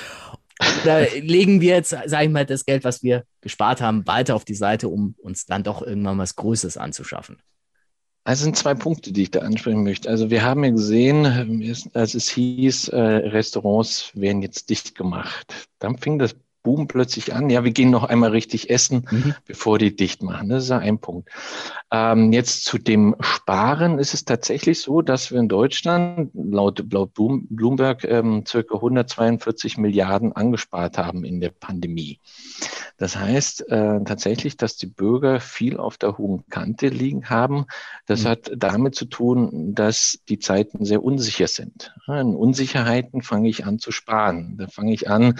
[0.82, 4.46] Oder legen wir jetzt, sag ich mal, das Geld, was wir gespart haben, weiter auf
[4.46, 7.36] die Seite, um uns dann doch irgendwann was Größeres anzuschaffen?
[8.24, 10.08] Also sind zwei Punkte, die ich da ansprechen möchte.
[10.08, 11.26] Also wir haben ja gesehen,
[11.94, 15.68] als es hieß, äh, Restaurants werden jetzt dicht gemacht.
[15.78, 17.50] Dann fing das Boom plötzlich an.
[17.50, 19.34] Ja, wir gehen noch einmal richtig essen, mhm.
[19.46, 20.48] bevor die dicht machen.
[20.48, 21.28] Das ist ja ein Punkt.
[21.90, 27.14] Ähm, jetzt zu dem Sparen ist es tatsächlich so, dass wir in Deutschland laut, laut
[27.14, 32.20] Bloomberg ähm, circa 142 Milliarden angespart haben in der Pandemie.
[32.98, 37.66] Das heißt äh, tatsächlich, dass die Bürger viel auf der hohen Kante liegen haben.
[38.06, 38.28] Das mhm.
[38.28, 41.94] hat damit zu tun, dass die Zeiten sehr unsicher sind.
[42.08, 44.56] In Unsicherheiten fange ich an zu sparen.
[44.58, 45.38] Da fange ich an,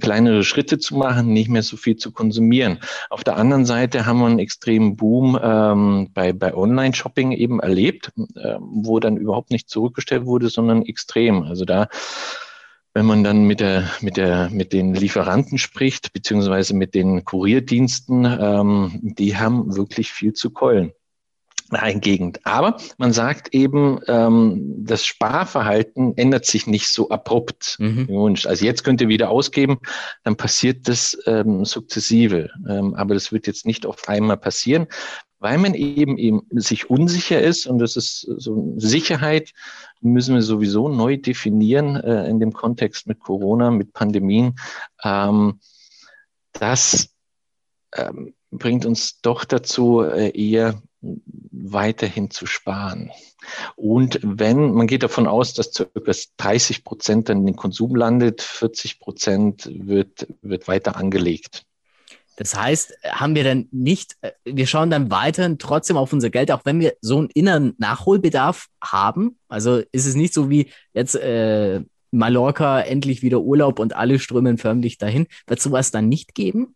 [0.00, 2.78] kleinere Schritte zu machen, nicht mehr so viel zu konsumieren.
[3.10, 8.12] Auf der anderen Seite haben wir einen extremen Boom ähm, bei, bei Online-Shopping eben erlebt,
[8.36, 11.42] äh, wo dann überhaupt nicht zurückgestellt wurde, sondern extrem.
[11.42, 11.88] Also da
[12.96, 18.24] wenn man dann mit der, mit der, mit den Lieferanten spricht, beziehungsweise mit den Kurierdiensten,
[18.24, 20.92] ähm, die haben wirklich viel zu keulen.
[21.76, 22.40] Eingegend.
[22.44, 28.08] Aber man sagt eben, ähm, das Sparverhalten ändert sich nicht so abrupt Mhm.
[28.08, 28.46] wie.
[28.46, 29.78] Also jetzt könnt ihr wieder ausgeben,
[30.22, 32.50] dann passiert das ähm, sukzessive.
[32.68, 34.86] Ähm, aber das wird jetzt nicht auf einmal passieren,
[35.38, 39.52] weil man eben eben sich unsicher ist und das ist so Sicherheit
[40.00, 44.54] müssen wir sowieso neu definieren äh, in dem Kontext mit Corona, mit Pandemien.
[45.02, 45.60] Ähm,
[46.52, 47.10] das
[47.94, 50.80] ähm, bringt uns doch dazu, äh, eher
[51.50, 53.10] weiterhin zu sparen.
[53.76, 58.42] Und wenn, man geht davon aus, dass circa 30 Prozent dann in den Konsum landet,
[58.42, 61.64] 40 Prozent wird, wird weiter angelegt.
[62.36, 66.62] Das heißt, haben wir dann nicht, wir schauen dann weiterhin trotzdem auf unser Geld, auch
[66.64, 69.38] wenn wir so einen inneren Nachholbedarf haben.
[69.48, 74.58] Also ist es nicht so wie jetzt äh, Mallorca endlich wieder Urlaub und alle strömen
[74.58, 75.26] förmlich dahin.
[75.46, 76.74] Wird sowas dann nicht geben?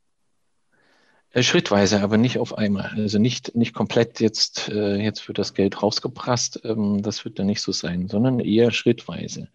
[1.32, 2.92] Äh, Schrittweise, aber nicht auf einmal.
[2.96, 6.60] Also nicht, nicht komplett jetzt, äh, jetzt wird das Geld rausgeprasst.
[6.64, 9.48] Ähm, das wird dann nicht so sein, sondern eher schrittweise.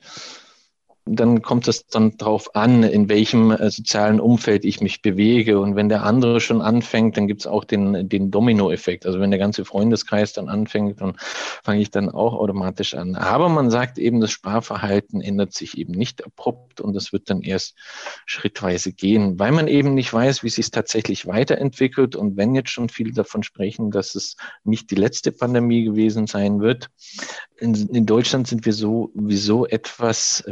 [1.06, 5.60] Dann kommt es dann darauf an, in welchem äh, sozialen Umfeld ich mich bewege.
[5.60, 9.06] Und wenn der andere schon anfängt, dann gibt es auch den, den Domino-Effekt.
[9.06, 11.16] Also wenn der ganze Freundeskreis dann anfängt, dann
[11.64, 13.16] fange ich dann auch automatisch an.
[13.16, 17.42] Aber man sagt eben, das Sparverhalten ändert sich eben nicht abrupt und das wird dann
[17.42, 17.76] erst
[18.26, 22.16] schrittweise gehen, weil man eben nicht weiß, wie sich tatsächlich weiterentwickelt.
[22.16, 26.62] Und wenn jetzt schon viele davon sprechen, dass es nicht die letzte Pandemie gewesen sein
[26.62, 26.90] wird,
[27.58, 30.44] in, in Deutschland sind wir sowieso etwas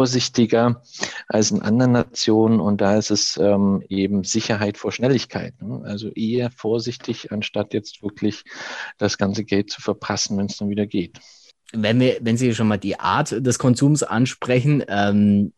[0.00, 0.82] vorsichtiger
[1.28, 5.60] als in anderen Nationen und da ist es ähm, eben Sicherheit vor Schnelligkeit.
[5.60, 5.82] Ne?
[5.84, 8.44] Also eher vorsichtig, anstatt jetzt wirklich
[8.96, 11.20] das ganze Geld zu verpassen, wenn es dann wieder geht.
[11.74, 15.52] Wenn wir, wenn Sie schon mal die Art des Konsums ansprechen, ähm,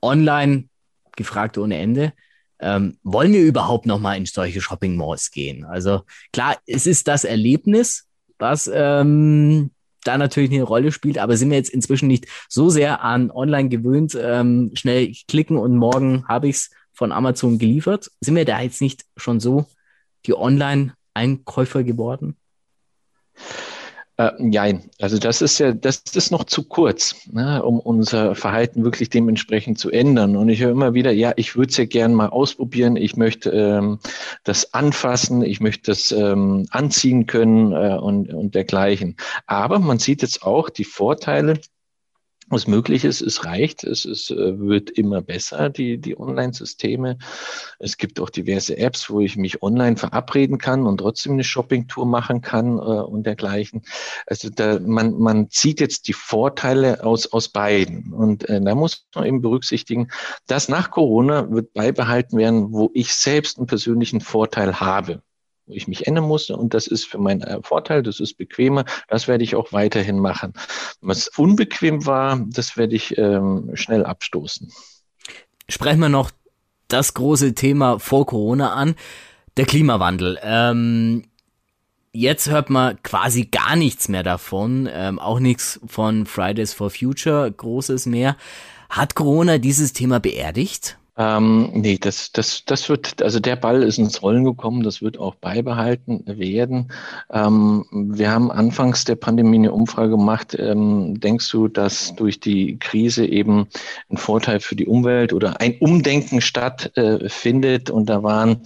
[0.00, 0.68] online
[1.16, 2.12] gefragt ohne Ende.
[2.60, 5.64] Ähm, wollen wir überhaupt noch mal in solche Shopping Malls gehen?
[5.64, 8.06] Also klar, es ist das Erlebnis,
[8.38, 9.72] was ähm,
[10.04, 13.68] da natürlich eine Rolle spielt, aber sind wir jetzt inzwischen nicht so sehr an online
[13.68, 18.10] gewöhnt, ähm, schnell klicken und morgen habe ich es von Amazon geliefert?
[18.20, 19.66] Sind wir da jetzt nicht schon so
[20.26, 22.36] die Online-Einkäufer geworden?
[24.22, 28.84] Äh, nein, also das ist ja, das ist noch zu kurz, ne, um unser Verhalten
[28.84, 30.36] wirklich dementsprechend zu ändern.
[30.36, 33.50] Und ich höre immer wieder, ja, ich würde es ja gern mal ausprobieren, ich möchte
[33.50, 33.98] ähm,
[34.44, 39.16] das anfassen, ich möchte das ähm, anziehen können äh, und, und dergleichen.
[39.46, 41.58] Aber man sieht jetzt auch die Vorteile,
[42.52, 47.18] was möglich ist, es reicht, es, es äh, wird immer besser, die, die Online-Systeme.
[47.78, 52.06] Es gibt auch diverse Apps, wo ich mich online verabreden kann und trotzdem eine Shopping-Tour
[52.06, 53.82] machen kann äh, und dergleichen.
[54.26, 58.12] Also da, man, man zieht jetzt die Vorteile aus, aus beiden.
[58.12, 60.08] Und äh, da muss man eben berücksichtigen,
[60.46, 65.22] dass nach Corona wird beibehalten werden, wo ich selbst einen persönlichen Vorteil habe
[65.76, 69.28] ich mich ändern musste und das ist für meinen äh, Vorteil, das ist bequemer, das
[69.28, 70.52] werde ich auch weiterhin machen.
[71.00, 74.70] Was unbequem war, das werde ich ähm, schnell abstoßen.
[75.68, 76.30] Sprechen wir noch
[76.88, 78.94] das große Thema vor Corona an,
[79.56, 80.38] der Klimawandel.
[80.42, 81.24] Ähm,
[82.12, 87.50] jetzt hört man quasi gar nichts mehr davon, ähm, auch nichts von Fridays for Future,
[87.50, 88.36] großes mehr.
[88.90, 90.98] Hat Corona dieses Thema beerdigt?
[91.18, 95.18] Ähm, nee, das, das, das wird, also der Ball ist ins Rollen gekommen, das wird
[95.18, 96.90] auch beibehalten werden.
[97.30, 100.56] Ähm, wir haben anfangs der Pandemie eine Umfrage gemacht.
[100.58, 103.66] Ähm, denkst du, dass durch die Krise eben
[104.08, 107.90] ein Vorteil für die Umwelt oder ein Umdenken stattfindet?
[107.90, 108.62] Äh, und da waren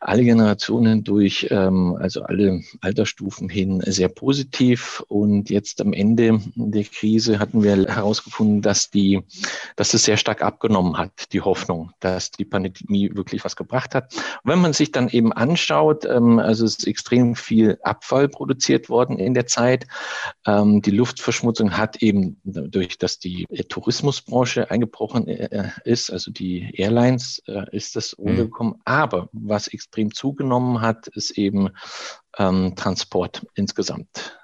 [0.00, 5.04] alle Generationen durch, ähm, also alle Altersstufen hin sehr positiv.
[5.08, 9.22] Und jetzt am Ende der Krise hatten wir herausgefunden, dass die,
[9.76, 14.14] dass es sehr stark abgenommen hat, die Hoffnung, dass die Pandemie wirklich was gebracht hat.
[14.42, 18.88] Und wenn man sich dann eben anschaut, ähm, also es ist extrem viel Abfall produziert
[18.88, 19.86] worden in der Zeit.
[20.46, 27.42] Ähm, die Luftverschmutzung hat eben durch, dass die Tourismusbranche eingebrochen äh, ist, also die Airlines,
[27.46, 28.74] äh, ist das umgekommen.
[28.74, 28.82] Mhm.
[28.86, 31.70] Aber was extrem zugenommen hat, ist eben
[32.38, 34.36] ähm, Transport insgesamt.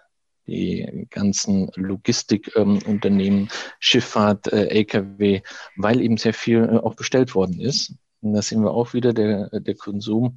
[0.46, 3.48] Die ganzen Logistikunternehmen, ähm,
[3.80, 5.42] Schifffahrt, äh, Lkw,
[5.76, 7.94] weil eben sehr viel äh, auch bestellt worden ist.
[8.28, 10.36] Und da sehen wir auch wieder, der, der Konsum,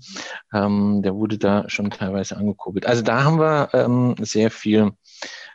[0.54, 2.86] ähm, der wurde da schon teilweise angekurbelt.
[2.86, 4.91] Also da haben wir ähm, sehr viel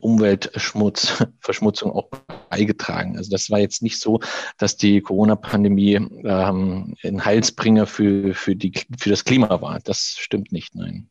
[0.00, 2.08] Umweltschmutz, Verschmutzung auch
[2.50, 3.16] beigetragen.
[3.16, 4.20] Also das war jetzt nicht so,
[4.58, 9.80] dass die Corona-Pandemie ähm, ein Heilsbringer für, für, die, für das Klima war.
[9.80, 11.08] Das stimmt nicht, nein.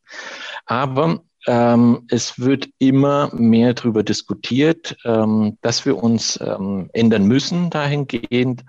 [0.66, 7.70] Aber ähm, es wird immer mehr darüber diskutiert, ähm, dass wir uns ähm, ändern müssen
[7.70, 8.64] dahingehend.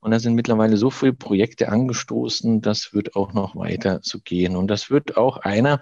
[0.00, 4.56] Und da sind mittlerweile so viele Projekte angestoßen, das wird auch noch weiter so gehen.
[4.56, 5.80] Und das wird auch einer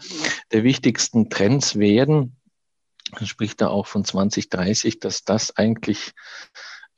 [0.52, 2.36] der wichtigsten Trends werden.
[3.12, 6.12] Man spricht da auch von 2030, dass das eigentlich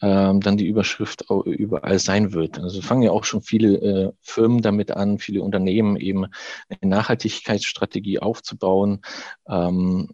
[0.02, 2.58] ähm, dann die Überschrift überall sein wird.
[2.58, 6.26] Also fangen ja auch schon viele äh, Firmen damit an, viele Unternehmen eben
[6.68, 9.00] eine Nachhaltigkeitsstrategie aufzubauen
[9.48, 10.10] ähm,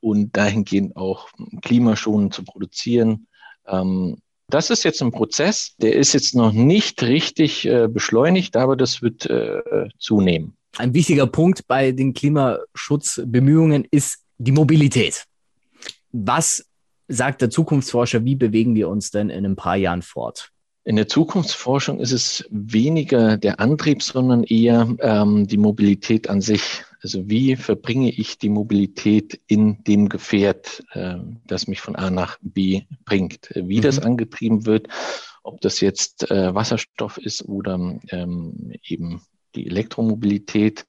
[0.00, 1.28] und dahingehend auch
[1.62, 3.26] klimaschonend zu produzieren.
[3.66, 8.76] Ähm, das ist jetzt ein Prozess, der ist jetzt noch nicht richtig äh, beschleunigt, aber
[8.76, 10.54] das wird äh, zunehmen.
[10.76, 15.24] Ein wichtiger Punkt bei den Klimaschutzbemühungen ist die Mobilität.
[16.12, 16.66] Was
[17.10, 20.50] sagt der Zukunftsforscher, wie bewegen wir uns denn in ein paar Jahren fort?
[20.84, 26.84] In der Zukunftsforschung ist es weniger der Antrieb, sondern eher ähm, die Mobilität an sich.
[27.02, 32.38] Also wie verbringe ich die Mobilität in dem Gefährt, äh, das mich von A nach
[32.40, 33.50] B bringt?
[33.54, 33.82] Wie mhm.
[33.82, 34.88] das angetrieben wird,
[35.42, 39.22] ob das jetzt äh, Wasserstoff ist oder ähm, eben
[39.54, 40.86] die Elektromobilität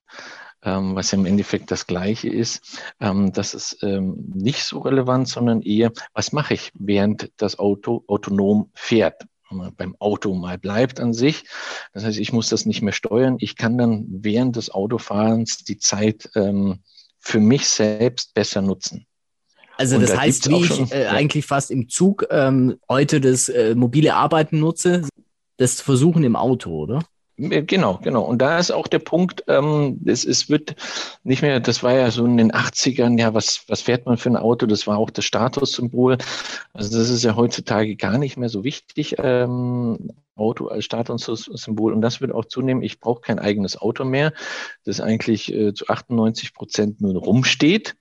[0.63, 2.81] ähm, was im Endeffekt das Gleiche ist.
[2.99, 8.03] Ähm, das ist ähm, nicht so relevant, sondern eher, was mache ich, während das Auto
[8.07, 9.23] autonom fährt?
[9.75, 11.43] beim Auto mal bleibt an sich.
[11.93, 13.35] Das heißt, ich muss das nicht mehr steuern.
[13.39, 16.79] Ich kann dann während des Autofahrens die Zeit ähm,
[17.19, 19.05] für mich selbst besser nutzen.
[19.77, 21.11] Also das da heißt, wie ich äh, ja.
[21.11, 25.07] eigentlich fast im Zug ähm, heute das äh, mobile Arbeiten nutze,
[25.57, 27.03] das Versuchen im Auto, oder?
[27.41, 28.23] Äh, genau, genau.
[28.23, 30.75] Und da ist auch der Punkt, ähm, es, es wird
[31.23, 34.29] nicht mehr, das war ja so in den 80ern, ja, was, was fährt man für
[34.29, 34.65] ein Auto?
[34.65, 36.17] Das war auch das Statussymbol.
[36.73, 41.93] Also das ist ja heutzutage gar nicht mehr so wichtig, ähm, Auto als Statussymbol.
[41.93, 42.83] Und das wird auch zunehmen.
[42.83, 44.33] Ich brauche kein eigenes Auto mehr,
[44.85, 47.95] das eigentlich äh, zu 98 Prozent nur rumsteht,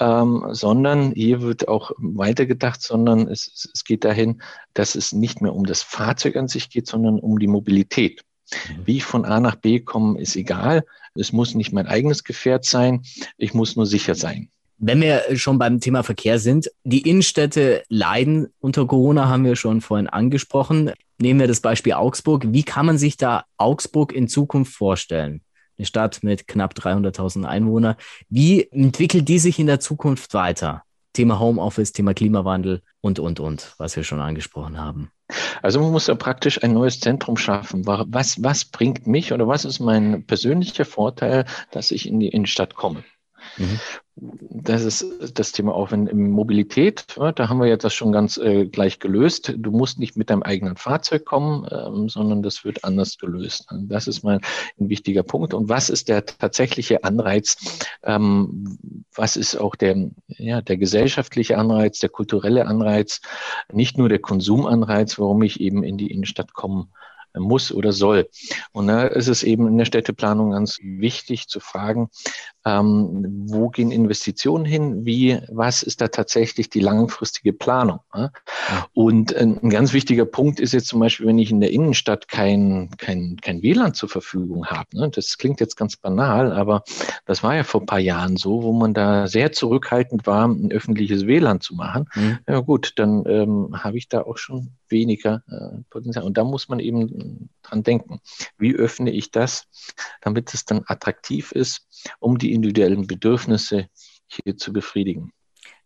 [0.00, 4.42] ähm, sondern hier wird auch weitergedacht, sondern es, es geht dahin,
[4.74, 8.24] dass es nicht mehr um das Fahrzeug an sich geht, sondern um die Mobilität.
[8.52, 8.86] Mhm.
[8.86, 10.84] Wie ich von A nach B komme, ist egal.
[11.14, 13.02] Es muss nicht mein eigenes Gefährt sein.
[13.36, 14.50] Ich muss nur sicher sein.
[14.78, 19.80] Wenn wir schon beim Thema Verkehr sind, die Innenstädte leiden unter Corona, haben wir schon
[19.80, 20.92] vorhin angesprochen.
[21.18, 22.44] Nehmen wir das Beispiel Augsburg.
[22.48, 25.40] Wie kann man sich da Augsburg in Zukunft vorstellen?
[25.78, 27.96] Eine Stadt mit knapp 300.000 Einwohnern.
[28.28, 30.82] Wie entwickelt die sich in der Zukunft weiter?
[31.14, 35.10] Thema Homeoffice, Thema Klimawandel und, und, und, was wir schon angesprochen haben.
[35.62, 37.86] Also man muss ja praktisch ein neues Zentrum schaffen.
[37.86, 42.74] Was, was bringt mich oder was ist mein persönlicher Vorteil, dass ich in die Innenstadt
[42.74, 43.04] komme?
[43.56, 43.80] Mhm.
[44.18, 47.04] Das ist das Thema auch in, Mobilität.
[47.16, 49.52] da haben wir jetzt das schon ganz äh, gleich gelöst.
[49.58, 53.66] Du musst nicht mit deinem eigenen Fahrzeug kommen, ähm, sondern das wird anders gelöst.
[53.70, 54.40] Das ist mal
[54.80, 55.52] ein wichtiger Punkt.
[55.52, 57.56] Und was ist der tatsächliche Anreiz?
[58.04, 58.78] Ähm,
[59.14, 63.20] was ist auch der, ja, der gesellschaftliche Anreiz, der kulturelle Anreiz,
[63.70, 66.88] nicht nur der Konsumanreiz, warum ich eben in die Innenstadt komme?
[67.42, 68.28] Muss oder soll.
[68.72, 72.10] Und da ist es eben in der Städteplanung ganz wichtig zu fragen,
[72.66, 75.06] ähm, wo gehen Investitionen hin?
[75.06, 78.00] Wie, was ist da tatsächlich die langfristige Planung?
[78.12, 78.32] Ja?
[78.92, 82.90] Und ein ganz wichtiger Punkt ist jetzt zum Beispiel, wenn ich in der Innenstadt kein,
[82.98, 84.88] kein, kein WLAN zur Verfügung habe.
[84.94, 85.10] Ne?
[85.10, 86.82] Das klingt jetzt ganz banal, aber
[87.24, 90.72] das war ja vor ein paar Jahren so, wo man da sehr zurückhaltend war, ein
[90.72, 92.06] öffentliches WLAN zu machen.
[92.16, 92.38] Mhm.
[92.48, 96.24] Ja gut, dann ähm, habe ich da auch schon weniger äh, Potenzial.
[96.24, 98.20] Und da muss man eben dran denken.
[98.58, 99.66] Wie öffne ich das,
[100.20, 101.86] damit es dann attraktiv ist,
[102.18, 103.88] um die individuellen Bedürfnisse
[104.26, 105.32] hier zu befriedigen?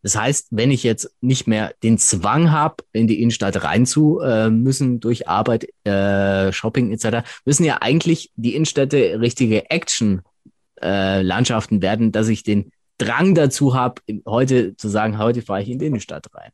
[0.03, 4.21] Das heißt, wenn ich jetzt nicht mehr den Zwang habe, in die Innenstadt rein zu
[4.21, 11.83] äh, müssen durch Arbeit, äh, Shopping etc., müssen ja eigentlich die Innenstädte richtige Action-Landschaften äh,
[11.83, 15.85] werden, dass ich den Drang dazu habe, heute zu sagen, heute fahre ich in die
[15.87, 16.53] Innenstadt rein.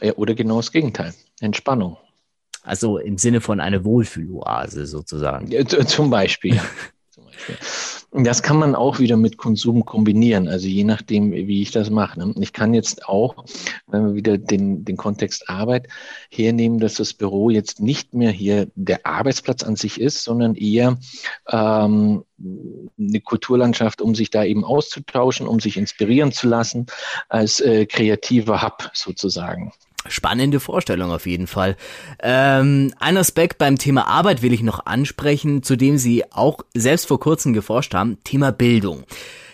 [0.00, 1.14] Ja, oder genau das Gegenteil.
[1.40, 1.96] Entspannung.
[2.62, 5.48] Also im Sinne von eine Wohlfühloase sozusagen.
[5.48, 6.60] Ja, zum Beispiel.
[7.20, 8.24] zum Beispiel.
[8.24, 12.18] Das kann man auch wieder mit Konsum kombinieren, also je nachdem, wie ich das mache.
[12.18, 12.34] Ne?
[12.40, 13.44] Ich kann jetzt auch,
[13.86, 15.86] wenn wir wieder den, den Kontext Arbeit
[16.28, 20.98] hernehmen, dass das Büro jetzt nicht mehr hier der Arbeitsplatz an sich ist, sondern eher
[21.48, 22.24] ähm,
[22.98, 26.86] eine Kulturlandschaft, um sich da eben auszutauschen, um sich inspirieren zu lassen,
[27.28, 29.72] als äh, kreativer Hub sozusagen.
[30.08, 31.76] Spannende Vorstellung auf jeden Fall.
[32.22, 37.06] Ähm, ein Aspekt beim Thema Arbeit will ich noch ansprechen, zu dem Sie auch selbst
[37.06, 39.04] vor kurzem geforscht haben, Thema Bildung.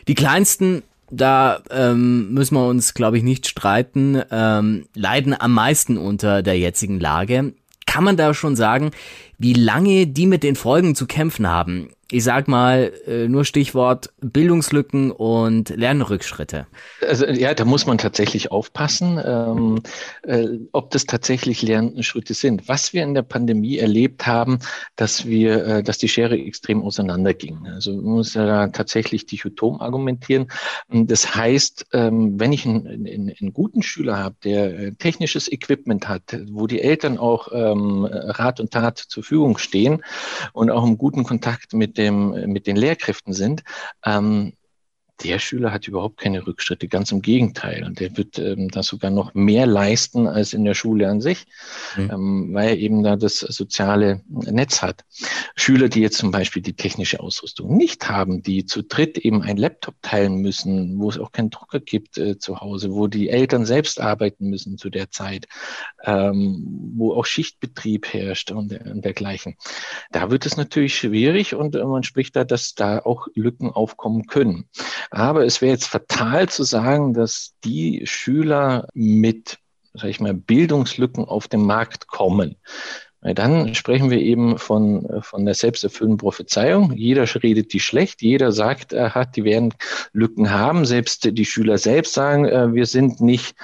[0.06, 5.98] Die kleinsten, da ähm, müssen wir uns, glaube ich, nicht streiten, ähm, leiden am meisten
[5.98, 7.52] unter der jetzigen Lage.
[7.86, 8.92] Kann man da schon sagen,
[9.38, 14.12] wie lange die mit den Folgen zu kämpfen haben ich sag mal, äh, nur Stichwort
[14.20, 16.68] Bildungslücken und Lernrückschritte.
[17.06, 19.82] Also ja, da muss man tatsächlich aufpassen, ähm,
[20.22, 22.68] äh, ob das tatsächlich Lernschritte sind.
[22.68, 24.60] Was wir in der Pandemie erlebt haben,
[24.94, 27.66] dass wir, äh, dass die Schere extrem auseinanderging.
[27.66, 30.46] Also man muss ja da tatsächlich dichotom argumentieren.
[30.88, 36.08] Das heißt, ähm, wenn ich einen, einen, einen, guten Schüler habe, der äh, technisches Equipment
[36.08, 40.04] hat, wo die Eltern auch ähm, Rat und Tat zur Verfügung stehen
[40.52, 43.64] und auch im guten Kontakt mit dem, mit den Lehrkräften sind,
[44.04, 44.52] ähm,
[45.22, 47.84] der Schüler hat überhaupt keine Rückschritte, ganz im Gegenteil.
[47.84, 51.46] Und der wird ähm, da sogar noch mehr leisten als in der Schule an sich,
[51.96, 52.10] mhm.
[52.10, 55.04] ähm, weil er eben da das soziale Netz hat.
[55.54, 59.56] Schüler, die jetzt zum Beispiel die technische Ausrüstung nicht haben, die zu dritt eben ein
[59.56, 63.64] Laptop teilen müssen, wo es auch keinen Drucker gibt äh, zu Hause, wo die Eltern
[63.64, 65.46] selbst arbeiten müssen zu der Zeit,
[66.04, 69.56] ähm, wo auch Schichtbetrieb herrscht und, und dergleichen.
[70.10, 74.26] Da wird es natürlich schwierig und äh, man spricht da, dass da auch Lücken aufkommen
[74.26, 74.68] können.
[75.10, 79.58] Aber es wäre jetzt fatal zu sagen, dass die Schüler mit,
[79.94, 82.56] sag ich mal, Bildungslücken auf den Markt kommen.
[83.26, 86.92] Weil dann sprechen wir eben von, von der selbsterfüllenden Prophezeiung.
[86.92, 89.74] Jeder redet die schlecht, jeder sagt, er hat, die werden
[90.12, 90.84] Lücken haben.
[90.84, 93.56] Selbst die Schüler selbst sagen, äh, wir sind nicht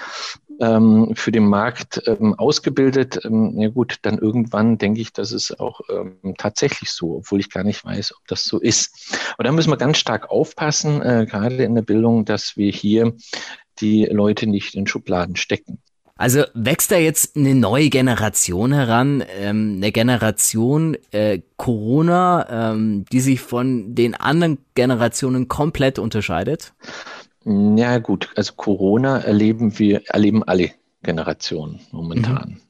[0.62, 3.20] ähm, für den Markt ähm, ausgebildet.
[3.25, 7.51] Ähm, ja gut, dann irgendwann denke ich, das ist auch ähm, tatsächlich so, obwohl ich
[7.51, 9.18] gar nicht weiß, ob das so ist.
[9.37, 13.12] Und da müssen wir ganz stark aufpassen, äh, gerade in der Bildung, dass wir hier
[13.81, 15.83] die Leute nicht in Schubladen stecken.
[16.14, 23.20] Also wächst da jetzt eine neue Generation heran, ähm, eine Generation äh, Corona, ähm, die
[23.20, 26.75] sich von den anderen Generationen komplett unterscheidet?
[27.44, 30.70] Ja, gut, also Corona erleben wir, erleben alle
[31.02, 32.50] Generationen momentan.
[32.50, 32.61] Mhm.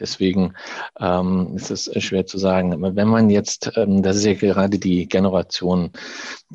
[0.00, 0.54] Deswegen
[1.00, 2.72] ähm, ist es schwer zu sagen.
[2.72, 5.90] Aber wenn man jetzt, ähm, das ist ja gerade die Generation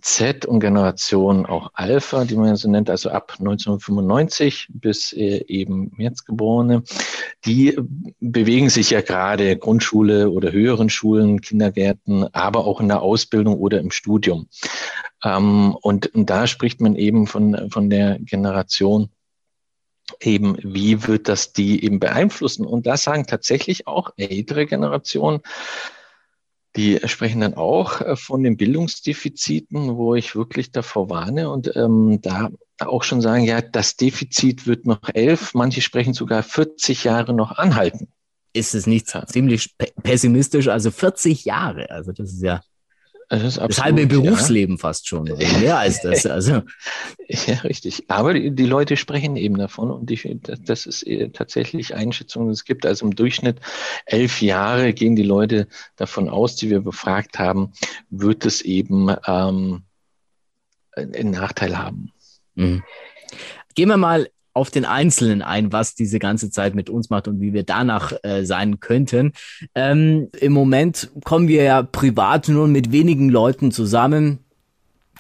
[0.02, 5.92] Z und Generation auch Alpha, die man so nennt, also ab 1995 bis äh, eben
[5.98, 6.84] jetzt Geborene,
[7.46, 7.78] die
[8.20, 13.80] bewegen sich ja gerade Grundschule oder höheren Schulen, Kindergärten, aber auch in der Ausbildung oder
[13.80, 14.48] im Studium.
[15.24, 19.10] Ähm, und, und da spricht man eben von, von der Generation
[20.20, 22.66] eben, wie wird das die eben beeinflussen?
[22.66, 25.42] Und da sagen tatsächlich auch ältere Generationen,
[26.76, 32.20] die sprechen dann auch äh, von den Bildungsdefiziten, wo ich wirklich davor warne und ähm,
[32.22, 37.34] da auch schon sagen, ja, das Defizit wird noch elf, manche sprechen sogar 40 Jahre
[37.34, 38.08] noch anhalten.
[38.54, 40.68] Ist es nicht ziemlich pessimistisch?
[40.68, 42.62] Also 40 Jahre, also das ist ja
[43.30, 44.80] das, absolut, das halbe Berufsleben ja.
[44.80, 46.26] fast schon, mehr als das.
[46.26, 46.62] Also.
[47.28, 48.10] Ja, richtig.
[48.10, 52.86] Aber die, die, Leute sprechen eben davon und die, das ist tatsächlich Einschätzung, es gibt.
[52.86, 53.60] Also im Durchschnitt
[54.06, 57.74] elf Jahre gehen die Leute davon aus, die wir befragt haben,
[58.10, 59.84] wird es eben ähm,
[60.96, 62.12] einen Nachteil haben.
[62.56, 62.84] Mhm.
[63.76, 67.42] Gehen wir mal auf den Einzelnen ein, was diese ganze Zeit mit uns macht und
[67.42, 69.34] wie wir danach äh, sein könnten.
[69.76, 74.40] Ähm, Im Moment kommen wir ja privat nur mit wenigen Leuten zusammen.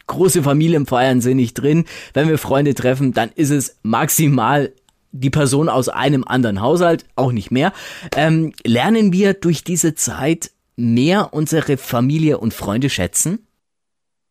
[0.07, 1.85] Große Familienfeiern sind nicht drin.
[2.13, 4.71] Wenn wir Freunde treffen, dann ist es maximal
[5.11, 7.71] die Person aus einem anderen Haushalt, auch nicht mehr.
[8.15, 13.47] Ähm, lernen wir durch diese Zeit mehr unsere Familie und Freunde schätzen?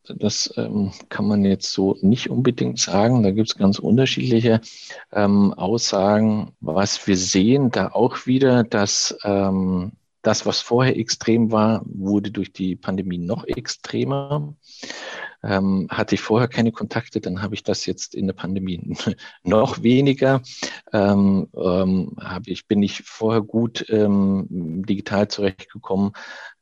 [0.08, 3.22] Das ähm, kann man jetzt so nicht unbedingt sagen.
[3.22, 4.60] Da gibt es ganz unterschiedliche
[5.12, 6.52] ähm, Aussagen.
[6.60, 12.52] Was wir sehen, da auch wieder, dass ähm, das, was vorher extrem war, wurde durch
[12.52, 14.54] die Pandemie noch extremer.
[15.44, 18.96] Ähm, hatte ich vorher keine Kontakte, dann habe ich das jetzt in der Pandemie
[19.42, 20.40] noch weniger.
[20.92, 24.46] Ähm, ähm, habe ich, bin ich vorher gut ähm,
[24.86, 26.12] digital zurechtgekommen,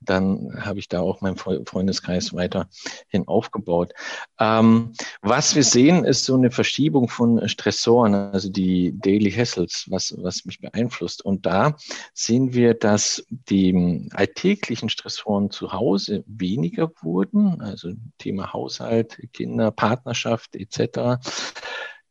[0.00, 3.92] dann habe ich da auch meinen Freundeskreis weiterhin aufgebaut.
[4.38, 10.14] Ähm, was wir sehen, ist so eine Verschiebung von Stressoren, also die Daily Hassles, was,
[10.18, 11.24] was mich beeinflusst.
[11.24, 11.76] Und da
[12.14, 20.56] sehen wir, dass die alltäglichen Stressoren zu Hause weniger wurden, also Thema Haushalt, Kinder, Partnerschaft
[20.56, 21.18] etc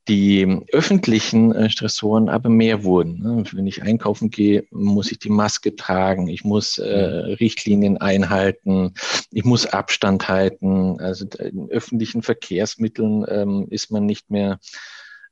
[0.09, 3.21] die öffentlichen äh, Stressoren aber mehr wurden.
[3.21, 3.43] Ne?
[3.51, 7.33] Wenn ich einkaufen gehe, muss ich die Maske tragen, ich muss äh, mhm.
[7.35, 8.95] Richtlinien einhalten,
[9.31, 10.99] ich muss Abstand halten.
[10.99, 14.59] Also in öffentlichen Verkehrsmitteln ähm, ist man nicht mehr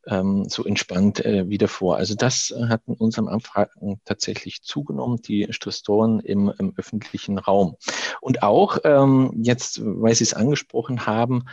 [0.05, 1.97] ähm, so entspannt äh, wie davor.
[1.97, 7.77] Also das hat in unserem Anfragen tatsächlich zugenommen, die Stressoren im, im öffentlichen Raum.
[8.21, 11.45] Und auch ähm, jetzt, weil Sie es angesprochen haben,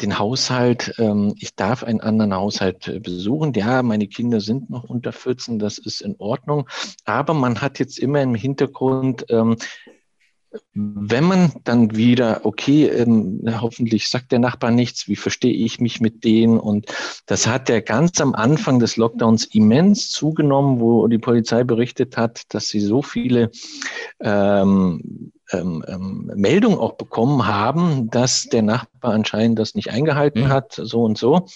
[0.00, 3.52] den Haushalt, ähm, ich darf einen anderen Haushalt äh, besuchen.
[3.54, 6.68] Ja, meine Kinder sind noch unter 14, das ist in Ordnung.
[7.04, 9.56] Aber man hat jetzt immer im Hintergrund, ähm,
[10.74, 16.00] wenn man dann wieder, okay, ähm, hoffentlich sagt der Nachbar nichts, wie verstehe ich mich
[16.00, 16.58] mit denen?
[16.58, 16.86] Und
[17.26, 22.42] das hat ja ganz am Anfang des Lockdowns immens zugenommen, wo die Polizei berichtet hat,
[22.54, 23.50] dass sie so viele
[24.20, 30.48] ähm, ähm, ähm, Meldungen auch bekommen haben, dass der Nachbar anscheinend das nicht eingehalten mhm.
[30.48, 31.46] hat, so und so.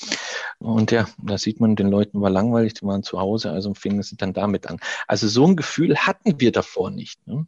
[0.58, 4.02] Und ja, da sieht man, den Leuten war langweilig, die waren zu Hause, also fingen
[4.02, 4.78] sie dann damit an.
[5.06, 7.26] Also so ein Gefühl hatten wir davor nicht.
[7.26, 7.46] Ne?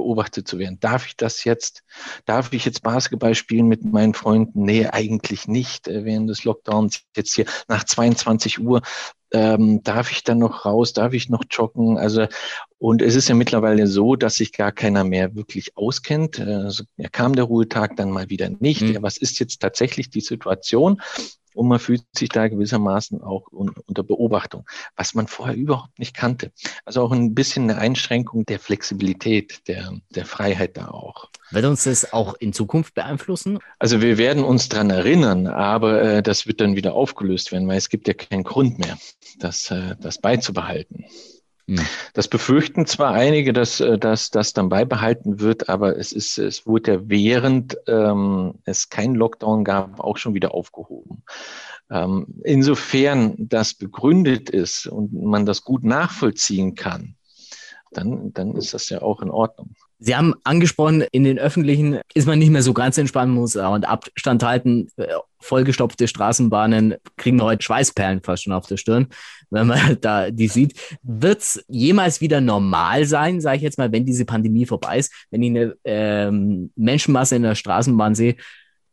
[0.00, 0.78] Beobachtet zu werden.
[0.80, 1.84] Darf ich das jetzt?
[2.24, 4.62] Darf ich jetzt Basketball spielen mit meinen Freunden?
[4.62, 7.02] Nee, eigentlich nicht äh, während des Lockdowns.
[7.14, 8.80] Jetzt hier nach 22 Uhr
[9.32, 10.92] ähm, darf ich dann noch raus?
[10.92, 11.98] Darf ich noch joggen?
[11.98, 12.26] Also,
[12.80, 16.38] und es ist ja mittlerweile so, dass sich gar keiner mehr wirklich auskennt.
[16.38, 18.80] Äh, also, ja, kam der Ruhetag dann mal wieder nicht.
[18.80, 18.94] Mhm.
[18.94, 21.00] Ja, was ist jetzt tatsächlich die Situation?
[21.52, 24.64] und man fühlt sich da gewissermaßen auch un unter Beobachtung,
[24.96, 26.52] was man vorher überhaupt nicht kannte.
[26.84, 31.28] Also auch ein bisschen eine Einschränkung der Flexibilität, der, der Freiheit da auch.
[31.50, 33.58] Wird uns das auch in Zukunft beeinflussen?
[33.80, 37.78] Also wir werden uns dran erinnern, aber äh, das wird dann wieder aufgelöst werden, weil
[37.78, 38.96] es gibt ja keinen Grund mehr,
[39.40, 41.04] das, äh, das beizubehalten.
[41.70, 41.86] Hm.
[42.14, 46.66] Das befürchten zwar einige, dass, äh, dass das dann beibehalten wird, aber es ist, es
[46.66, 51.22] wurde ja während ähm, es keinen Lockdown gab, auch schon wieder aufgehoben.
[51.88, 57.14] Ähm, insofern das begründet ist und man das gut nachvollziehen kann,
[57.92, 59.76] dann, dann ist das ja auch in Ordnung.
[60.02, 63.84] Sie haben angesprochen, in den öffentlichen ist man nicht mehr so ganz entspannt, muss und
[63.84, 64.88] Abstand halten.
[64.96, 65.08] Äh,
[65.40, 69.08] vollgestopfte Straßenbahnen kriegen heute Schweißperlen fast schon auf der Stirn,
[69.50, 70.74] wenn man da die sieht.
[71.02, 75.12] Wird es jemals wieder normal sein, sage ich jetzt mal, wenn diese Pandemie vorbei ist,
[75.30, 78.36] wenn ich eine ähm, Menschenmasse in der Straßenbahn sehe,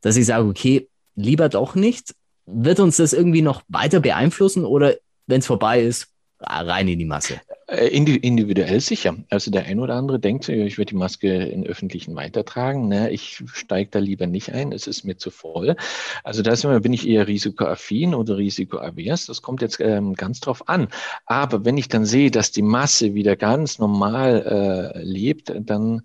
[0.02, 2.14] dass ich sage, okay, lieber doch nicht?
[2.46, 4.96] Wird uns das irgendwie noch weiter beeinflussen oder
[5.26, 6.08] wenn es vorbei ist,
[6.40, 7.42] rein in die Masse?
[7.70, 9.18] Äh, individuell sicher.
[9.30, 12.88] Also der ein oder andere denkt, ich werde die Maske in öffentlichen weitertragen.
[12.88, 15.76] Ne, ich steige da lieber nicht ein, es ist mir zu voll.
[16.24, 19.26] Also da bin ich eher risikoaffin oder risikoavers.
[19.26, 20.88] Das kommt jetzt ähm, ganz drauf an.
[21.26, 26.04] Aber wenn ich dann sehe, dass die Masse wieder ganz normal äh, lebt, dann,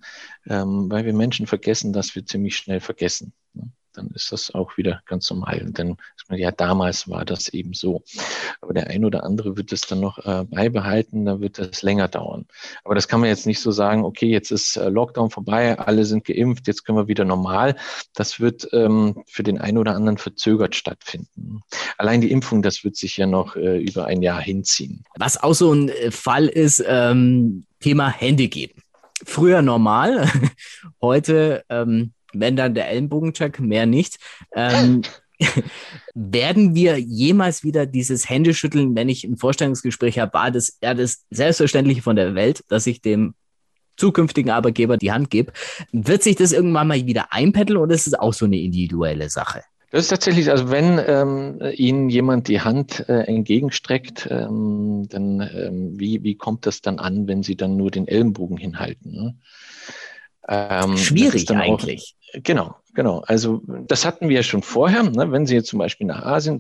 [0.49, 3.35] ähm, weil wir Menschen vergessen, dass wir ziemlich schnell vergessen.
[3.55, 3.71] Ne?
[3.93, 5.63] dann ist das auch wieder ganz normal.
[5.63, 5.97] Und dann,
[6.33, 8.03] ja, damals war das eben so.
[8.61, 12.09] Aber der ein oder andere wird es dann noch äh, beibehalten, da wird es länger
[12.09, 12.47] dauern.
[12.85, 16.05] Aber das kann man jetzt nicht so sagen, okay, jetzt ist äh, Lockdown vorbei, alle
[16.05, 17.77] sind geimpft, jetzt können wir wieder normal.
[18.15, 21.61] Das wird ähm, für den einen oder anderen verzögert stattfinden.
[21.99, 25.05] Allein die Impfung, das wird sich ja noch äh, über ein Jahr hinziehen.
[25.19, 28.83] Was auch so ein äh, Fall ist, ähm, Thema Hände geben.
[29.25, 30.29] Früher normal,
[31.01, 34.19] heute ähm, wenn dann der Ellenbogencheck, mehr nicht.
[34.55, 35.03] Ähm,
[36.15, 41.25] werden wir jemals wieder dieses Händeschütteln, wenn ich ein Vorstellungsgespräch habe, war das ja das
[41.31, 43.35] Selbstverständliche von der Welt, dass ich dem
[43.97, 45.53] zukünftigen Arbeitgeber die Hand gebe.
[45.93, 49.63] Wird sich das irgendwann mal wieder einpendeln oder ist es auch so eine individuelle Sache?
[49.91, 56.01] Das ist tatsächlich, also wenn ähm, Ihnen jemand die Hand äh, entgegenstreckt, ähm, dann ähm,
[56.01, 59.13] wie, wie kommt das dann an, wenn Sie dann nur den Ellenbogen hinhalten?
[59.13, 59.37] Ne?
[60.49, 62.17] Ähm, Schwierig eigentlich.
[62.35, 65.03] Auch, genau, Genau, also das hatten wir ja schon vorher.
[65.03, 65.33] Ne?
[65.33, 66.59] Wenn Sie jetzt zum Beispiel nach Asien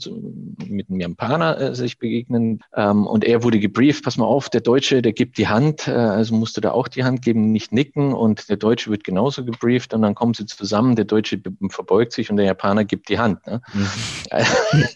[0.66, 4.62] mit einem Japaner äh, sich begegnen ähm, und er wurde gebrieft, pass mal auf, der
[4.62, 8.14] Deutsche, der gibt die Hand, äh, also musste da auch die Hand geben, nicht nicken
[8.14, 12.30] und der Deutsche wird genauso gebrieft und dann kommen sie zusammen, der Deutsche verbeugt sich
[12.30, 13.46] und der Japaner gibt die Hand.
[13.46, 13.60] Ne?
[13.74, 13.88] Mhm.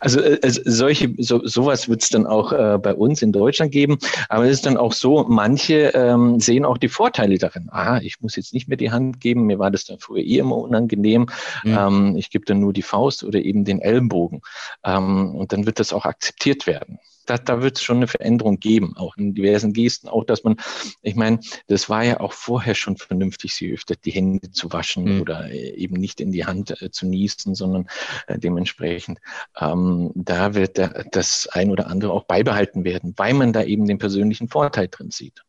[0.00, 3.98] also, äh, solche, so, sowas wird es dann auch äh, bei uns in Deutschland geben,
[4.28, 7.68] aber es ist dann auch so, manche ähm, sehen auch die Vorteile darin.
[7.70, 10.38] Ah, ich muss jetzt nicht mehr die Hand geben, mir war das dann früher eh
[10.38, 11.26] immer unangenehm unangenehm.
[11.64, 11.78] Mhm.
[11.78, 14.40] Ähm, ich gebe dann nur die Faust oder eben den Ellenbogen.
[14.84, 16.98] Ähm, und dann wird das auch akzeptiert werden.
[17.26, 20.56] Da, da wird es schon eine Veränderung geben, auch in diversen Gesten, auch dass man,
[21.02, 25.16] ich meine, das war ja auch vorher schon vernünftig, sie öfter die Hände zu waschen
[25.16, 25.20] mhm.
[25.20, 27.86] oder äh, eben nicht in die Hand äh, zu niesen, sondern
[28.26, 29.20] äh, dementsprechend
[29.60, 33.86] ähm, da wird der, das ein oder andere auch beibehalten werden, weil man da eben
[33.86, 35.44] den persönlichen Vorteil drin sieht.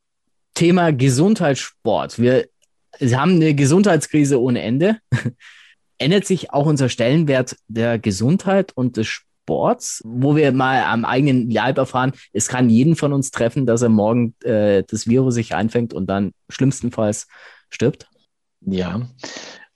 [0.54, 2.20] Thema Gesundheitssport.
[2.20, 2.48] Wir
[3.02, 4.98] Sie haben eine Gesundheitskrise ohne Ende.
[5.98, 11.50] Ändert sich auch unser Stellenwert der Gesundheit und des Sports, wo wir mal am eigenen
[11.50, 15.56] Leib erfahren, es kann jeden von uns treffen, dass er morgen äh, das Virus sich
[15.56, 17.28] einfängt und dann schlimmstenfalls
[17.70, 18.08] stirbt?
[18.62, 19.02] Ja,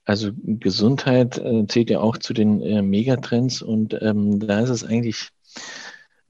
[0.03, 4.83] also Gesundheit äh, zählt ja auch zu den äh, Megatrends und ähm, da ist es
[4.83, 5.29] eigentlich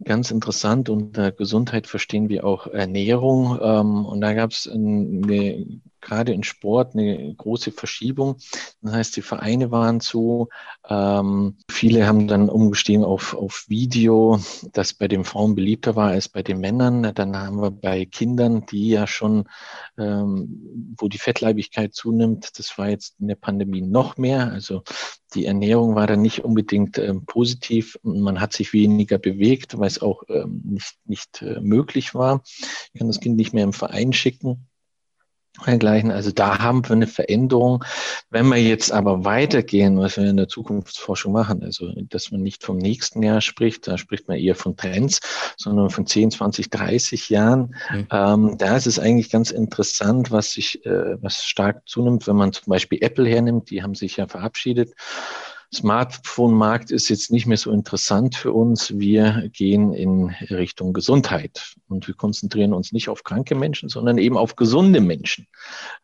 [0.03, 0.89] ganz interessant.
[0.89, 3.57] Unter Gesundheit verstehen wir auch Ernährung.
[3.61, 8.37] Ähm, und da gab es eine gerade in Sport eine große Verschiebung.
[8.81, 10.49] Das heißt, die Vereine waren zu.
[10.87, 14.39] Ähm, viele haben dann umgestiegen auf, auf Video,
[14.71, 17.11] das bei den Frauen beliebter war als bei den Männern.
[17.13, 19.49] Dann haben wir bei Kindern, die ja schon,
[19.97, 24.51] ähm, wo die Fettleibigkeit zunimmt, das war jetzt in der Pandemie noch mehr.
[24.51, 24.83] Also
[25.33, 27.99] die Ernährung war dann nicht unbedingt ähm, positiv.
[28.03, 32.43] Man hat sich weniger bewegt, weil es auch ähm, nicht, nicht äh, möglich war.
[32.93, 34.67] Ich kann das Kind nicht mehr im Verein schicken
[35.65, 36.11] dergleichen.
[36.11, 37.83] Also da haben wir eine Veränderung.
[38.29, 42.63] Wenn wir jetzt aber weitergehen, was wir in der Zukunftsforschung machen, also dass man nicht
[42.63, 45.19] vom nächsten Jahr spricht, da spricht man eher von Trends,
[45.57, 47.75] sondern von 10, 20, 30 Jahren.
[47.91, 48.07] Mhm.
[48.11, 52.53] Ähm, da ist es eigentlich ganz interessant, was sich, äh, was stark zunimmt, wenn man
[52.53, 54.93] zum Beispiel Apple hernimmt, die haben sich ja verabschiedet
[55.73, 58.97] Smartphone-Markt ist jetzt nicht mehr so interessant für uns.
[58.97, 64.37] Wir gehen in Richtung Gesundheit und wir konzentrieren uns nicht auf kranke Menschen, sondern eben
[64.37, 65.47] auf gesunde Menschen.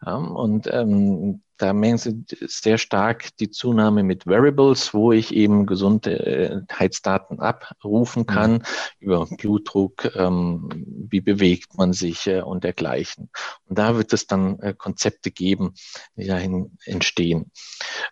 [0.06, 7.40] Und ähm, da merken Sie sehr stark die Zunahme mit Variables, wo ich eben Gesundheitsdaten
[7.40, 8.62] abrufen kann mhm.
[9.00, 10.70] über Blutdruck, ähm,
[11.10, 13.30] wie bewegt man sich äh, und dergleichen.
[13.68, 15.76] Und da wird es dann äh, Konzepte geben,
[16.16, 17.52] die dahin entstehen.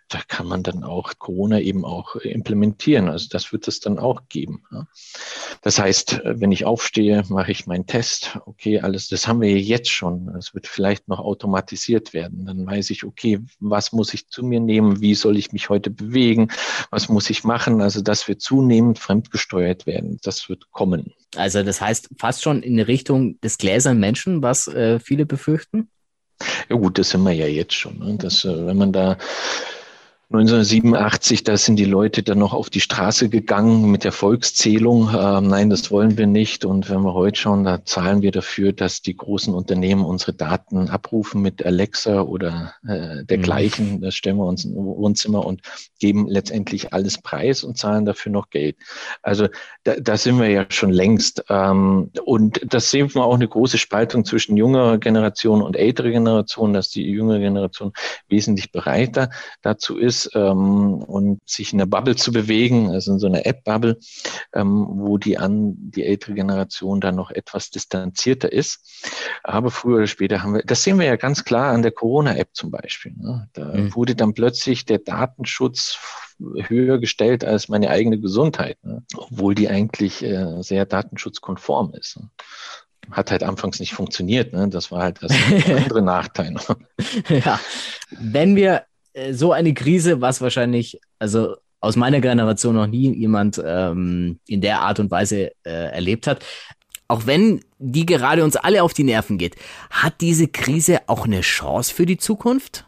[0.09, 3.09] Da kann man dann auch Corona eben auch implementieren.
[3.09, 4.63] Also das wird es dann auch geben.
[4.71, 4.85] Ja.
[5.61, 8.37] Das heißt, äh, wenn ich aufstehe, mache ich meinen Test.
[8.45, 10.29] Okay, alles, das haben wir jetzt schon.
[10.35, 12.45] Es wird vielleicht noch automatisiert werden.
[12.45, 15.89] Dann weiß ich, okay, was muss ich zu mir nehmen, wie soll ich mich heute
[15.89, 16.49] bewegen,
[16.91, 17.81] was muss ich machen.
[17.81, 20.19] Also das wird zunehmend fremdgesteuert werden.
[20.23, 21.13] Das wird kommen.
[21.35, 25.89] Also das heißt fast schon in Richtung des gläsernen Menschen, was äh, viele befürchten?
[26.69, 27.99] Ja gut, das sind wir ja jetzt schon.
[27.99, 28.17] Ne?
[28.17, 29.17] Das, äh, wenn man da
[30.31, 35.09] 1987, da sind die Leute dann noch auf die Straße gegangen mit der Volkszählung.
[35.11, 36.65] Ähm, nein, das wollen wir nicht.
[36.65, 40.87] Und wenn wir heute schauen, da zahlen wir dafür, dass die großen Unternehmen unsere Daten
[40.87, 43.95] abrufen mit Alexa oder äh, dergleichen.
[43.95, 44.01] Mhm.
[44.01, 45.61] Das stellen wir uns in Wohnzimmer und
[45.99, 48.75] geben letztendlich alles preis und zahlen dafür noch Geld.
[49.23, 49.47] Also
[49.83, 51.43] da, da sind wir ja schon längst.
[51.49, 56.73] Ähm, und das sehen wir auch eine große Spaltung zwischen jüngerer Generation und älterer Generation,
[56.73, 57.93] dass die jüngere Generation
[58.27, 59.31] wesentlich bereiter
[59.63, 63.45] dazu ist ist ähm, und sich in der Bubble zu bewegen, also in so einer
[63.45, 63.97] App-Bubble,
[64.53, 69.01] ähm, wo die an die ältere Generation dann noch etwas distanzierter ist.
[69.43, 72.49] Aber früher oder später haben wir, das sehen wir ja ganz klar an der Corona-App
[72.53, 73.13] zum Beispiel.
[73.17, 73.49] Ne?
[73.53, 73.95] Da mhm.
[73.95, 75.97] wurde dann plötzlich der Datenschutz
[76.39, 79.03] höher gestellt als meine eigene Gesundheit, ne?
[79.15, 82.17] obwohl die eigentlich äh, sehr datenschutzkonform ist.
[82.17, 82.29] Ne?
[83.11, 84.53] hat halt anfangs nicht funktioniert.
[84.53, 84.69] Ne?
[84.69, 85.31] Das war halt das
[85.67, 86.55] andere Nachteil.
[87.29, 87.59] ja,
[88.11, 88.83] wenn wir
[89.31, 94.81] so eine Krise, was wahrscheinlich, also aus meiner Generation noch nie jemand ähm, in der
[94.81, 96.45] Art und Weise äh, erlebt hat.
[97.07, 99.55] Auch wenn die gerade uns alle auf die Nerven geht,
[99.89, 102.85] hat diese Krise auch eine Chance für die Zukunft?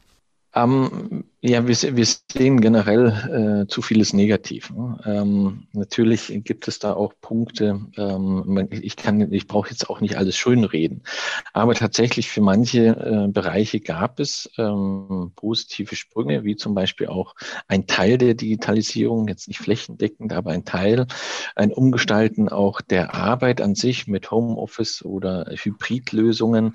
[0.54, 4.70] Ähm, ja, wir, wir sehen generell äh, zu vieles negativ.
[4.70, 5.00] Ne?
[5.06, 10.18] Ähm, natürlich gibt es da auch Punkte, ähm, ich kann, ich brauche jetzt auch nicht
[10.18, 11.02] alles schönreden,
[11.52, 17.34] aber tatsächlich für manche äh, Bereiche gab es ähm, positive Sprünge, wie zum Beispiel auch
[17.68, 21.08] ein Teil der Digitalisierung, jetzt nicht flächendeckend, aber ein Teil,
[21.56, 26.74] ein Umgestalten auch der Arbeit an sich mit Homeoffice oder Hybridlösungen.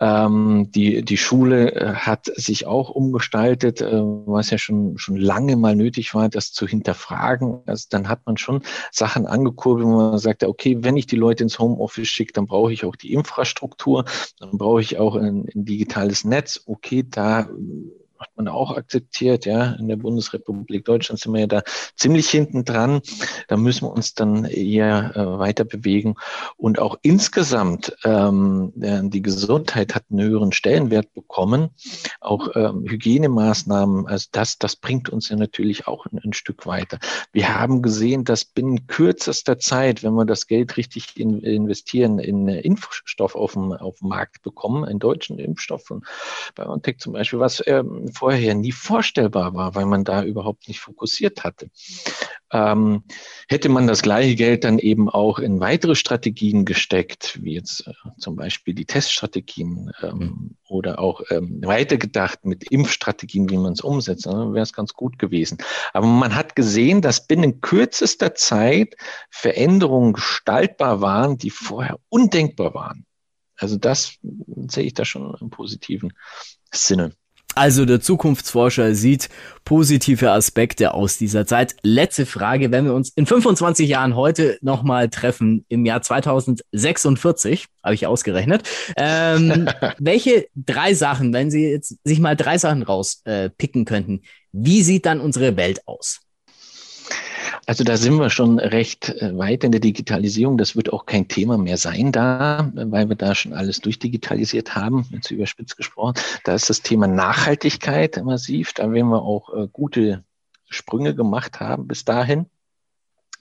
[0.00, 3.80] Ähm, die, die Schule äh, hat sich auch umgestaltet.
[3.80, 7.60] Äh, was ja schon, schon lange mal nötig war, das zu hinterfragen.
[7.66, 11.42] Also dann hat man schon Sachen angekurbelt, wo man sagt, okay, wenn ich die Leute
[11.42, 14.04] ins Homeoffice schicke, dann brauche ich auch die Infrastruktur,
[14.38, 16.62] dann brauche ich auch ein, ein digitales Netz.
[16.66, 17.48] Okay, da
[18.18, 19.72] hat man auch akzeptiert, ja.
[19.72, 21.62] In der Bundesrepublik Deutschland sind wir ja da
[21.96, 23.00] ziemlich hinten dran.
[23.48, 26.16] Da müssen wir uns dann eher äh, weiter bewegen.
[26.56, 31.70] Und auch insgesamt, ähm, die Gesundheit hat einen höheren Stellenwert bekommen.
[32.20, 36.98] Auch ähm, Hygienemaßnahmen, also das, das bringt uns ja natürlich auch ein, ein, Stück weiter.
[37.32, 42.48] Wir haben gesehen, dass binnen kürzester Zeit, wenn wir das Geld richtig in, investieren, in
[42.48, 46.04] Impfstoff auf dem, auf dem Markt bekommen, einen deutschen Impfstoff von
[46.54, 51.44] BioNTech zum Beispiel, was ähm, vorher nie vorstellbar war, weil man da überhaupt nicht fokussiert
[51.44, 51.70] hatte.
[52.50, 53.04] Ähm,
[53.48, 57.92] hätte man das gleiche Geld dann eben auch in weitere Strategien gesteckt, wie jetzt äh,
[58.18, 60.56] zum Beispiel die Teststrategien ähm, mhm.
[60.66, 65.18] oder auch ähm, weitergedacht mit Impfstrategien, wie man es umsetzt, dann wäre es ganz gut
[65.18, 65.58] gewesen.
[65.92, 68.96] Aber man hat gesehen, dass binnen kürzester Zeit
[69.30, 73.04] Veränderungen gestaltbar waren, die vorher undenkbar waren.
[73.58, 74.14] Also das
[74.68, 76.12] sehe ich da schon im positiven
[76.72, 77.12] Sinne.
[77.58, 79.30] Also der Zukunftsforscher sieht
[79.64, 81.74] positive Aspekte aus dieser Zeit.
[81.82, 87.96] Letzte Frage, wenn wir uns in 25 Jahren heute nochmal treffen, im Jahr 2046, habe
[87.96, 88.62] ich ausgerechnet,
[88.96, 94.20] ähm, welche drei Sachen, wenn Sie jetzt sich mal drei Sachen rauspicken äh, könnten,
[94.52, 96.20] wie sieht dann unsere Welt aus?
[97.68, 100.56] Also da sind wir schon recht äh, weit in der Digitalisierung.
[100.56, 105.06] Das wird auch kein Thema mehr sein da, weil wir da schon alles durchdigitalisiert haben,
[105.10, 106.14] jetzt überspitzt gesprochen.
[106.44, 108.72] Da ist das Thema Nachhaltigkeit massiv.
[108.72, 110.24] Da werden wir auch äh, gute
[110.70, 112.46] Sprünge gemacht haben bis dahin.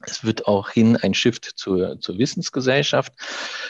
[0.06, 3.14] Es wird auch hin ein Shift zur, zur Wissensgesellschaft.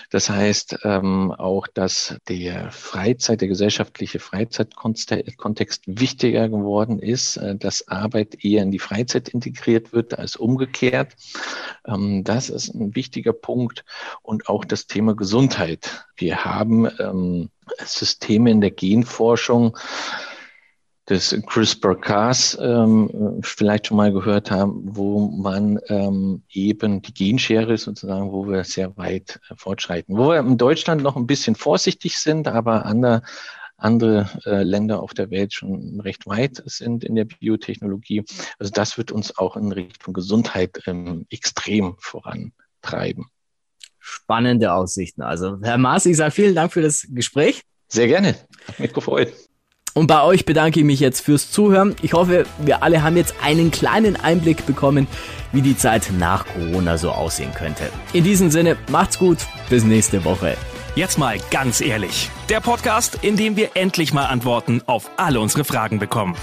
[0.09, 7.87] Das heißt ähm, auch, dass der Freizeit, der gesellschaftliche Freizeitkontext wichtiger geworden ist, äh, dass
[7.87, 11.13] Arbeit eher in die Freizeit integriert wird als umgekehrt.
[11.85, 13.85] Ähm, das ist ein wichtiger Punkt.
[14.21, 16.05] Und auch das Thema Gesundheit.
[16.17, 17.49] Wir haben ähm,
[17.85, 19.77] Systeme in der Genforschung,
[21.09, 28.31] des CRISPR-Cas ähm, vielleicht schon mal gehört haben, wo man ähm, eben die Genschere sozusagen,
[28.31, 30.17] wo wir sehr weit äh, fortschreiten.
[30.17, 33.21] Wo wir in Deutschland noch ein bisschen vorsichtig sind, aber andere,
[33.77, 38.25] andere äh, Länder auf der Welt schon recht weit sind in der Biotechnologie.
[38.59, 43.27] Also das wird uns auch in Richtung Gesundheit ähm, extrem vorantreiben.
[43.99, 45.21] Spannende Aussichten.
[45.21, 47.61] Also Herr Maas, ich sage vielen Dank für das Gespräch.
[47.87, 48.35] Sehr gerne.
[48.67, 49.31] Hat mich gefreut.
[49.97, 51.95] Und bei euch bedanke ich mich jetzt fürs Zuhören.
[52.03, 55.07] Ich hoffe, wir alle haben jetzt einen kleinen Einblick bekommen,
[55.51, 57.89] wie die Zeit nach Corona so aussehen könnte.
[58.13, 59.39] In diesem Sinne, macht's gut,
[59.71, 60.55] bis nächste Woche.
[60.93, 62.29] Jetzt mal ganz ehrlich.
[62.47, 66.35] Der Podcast, in dem wir endlich mal Antworten auf alle unsere Fragen bekommen.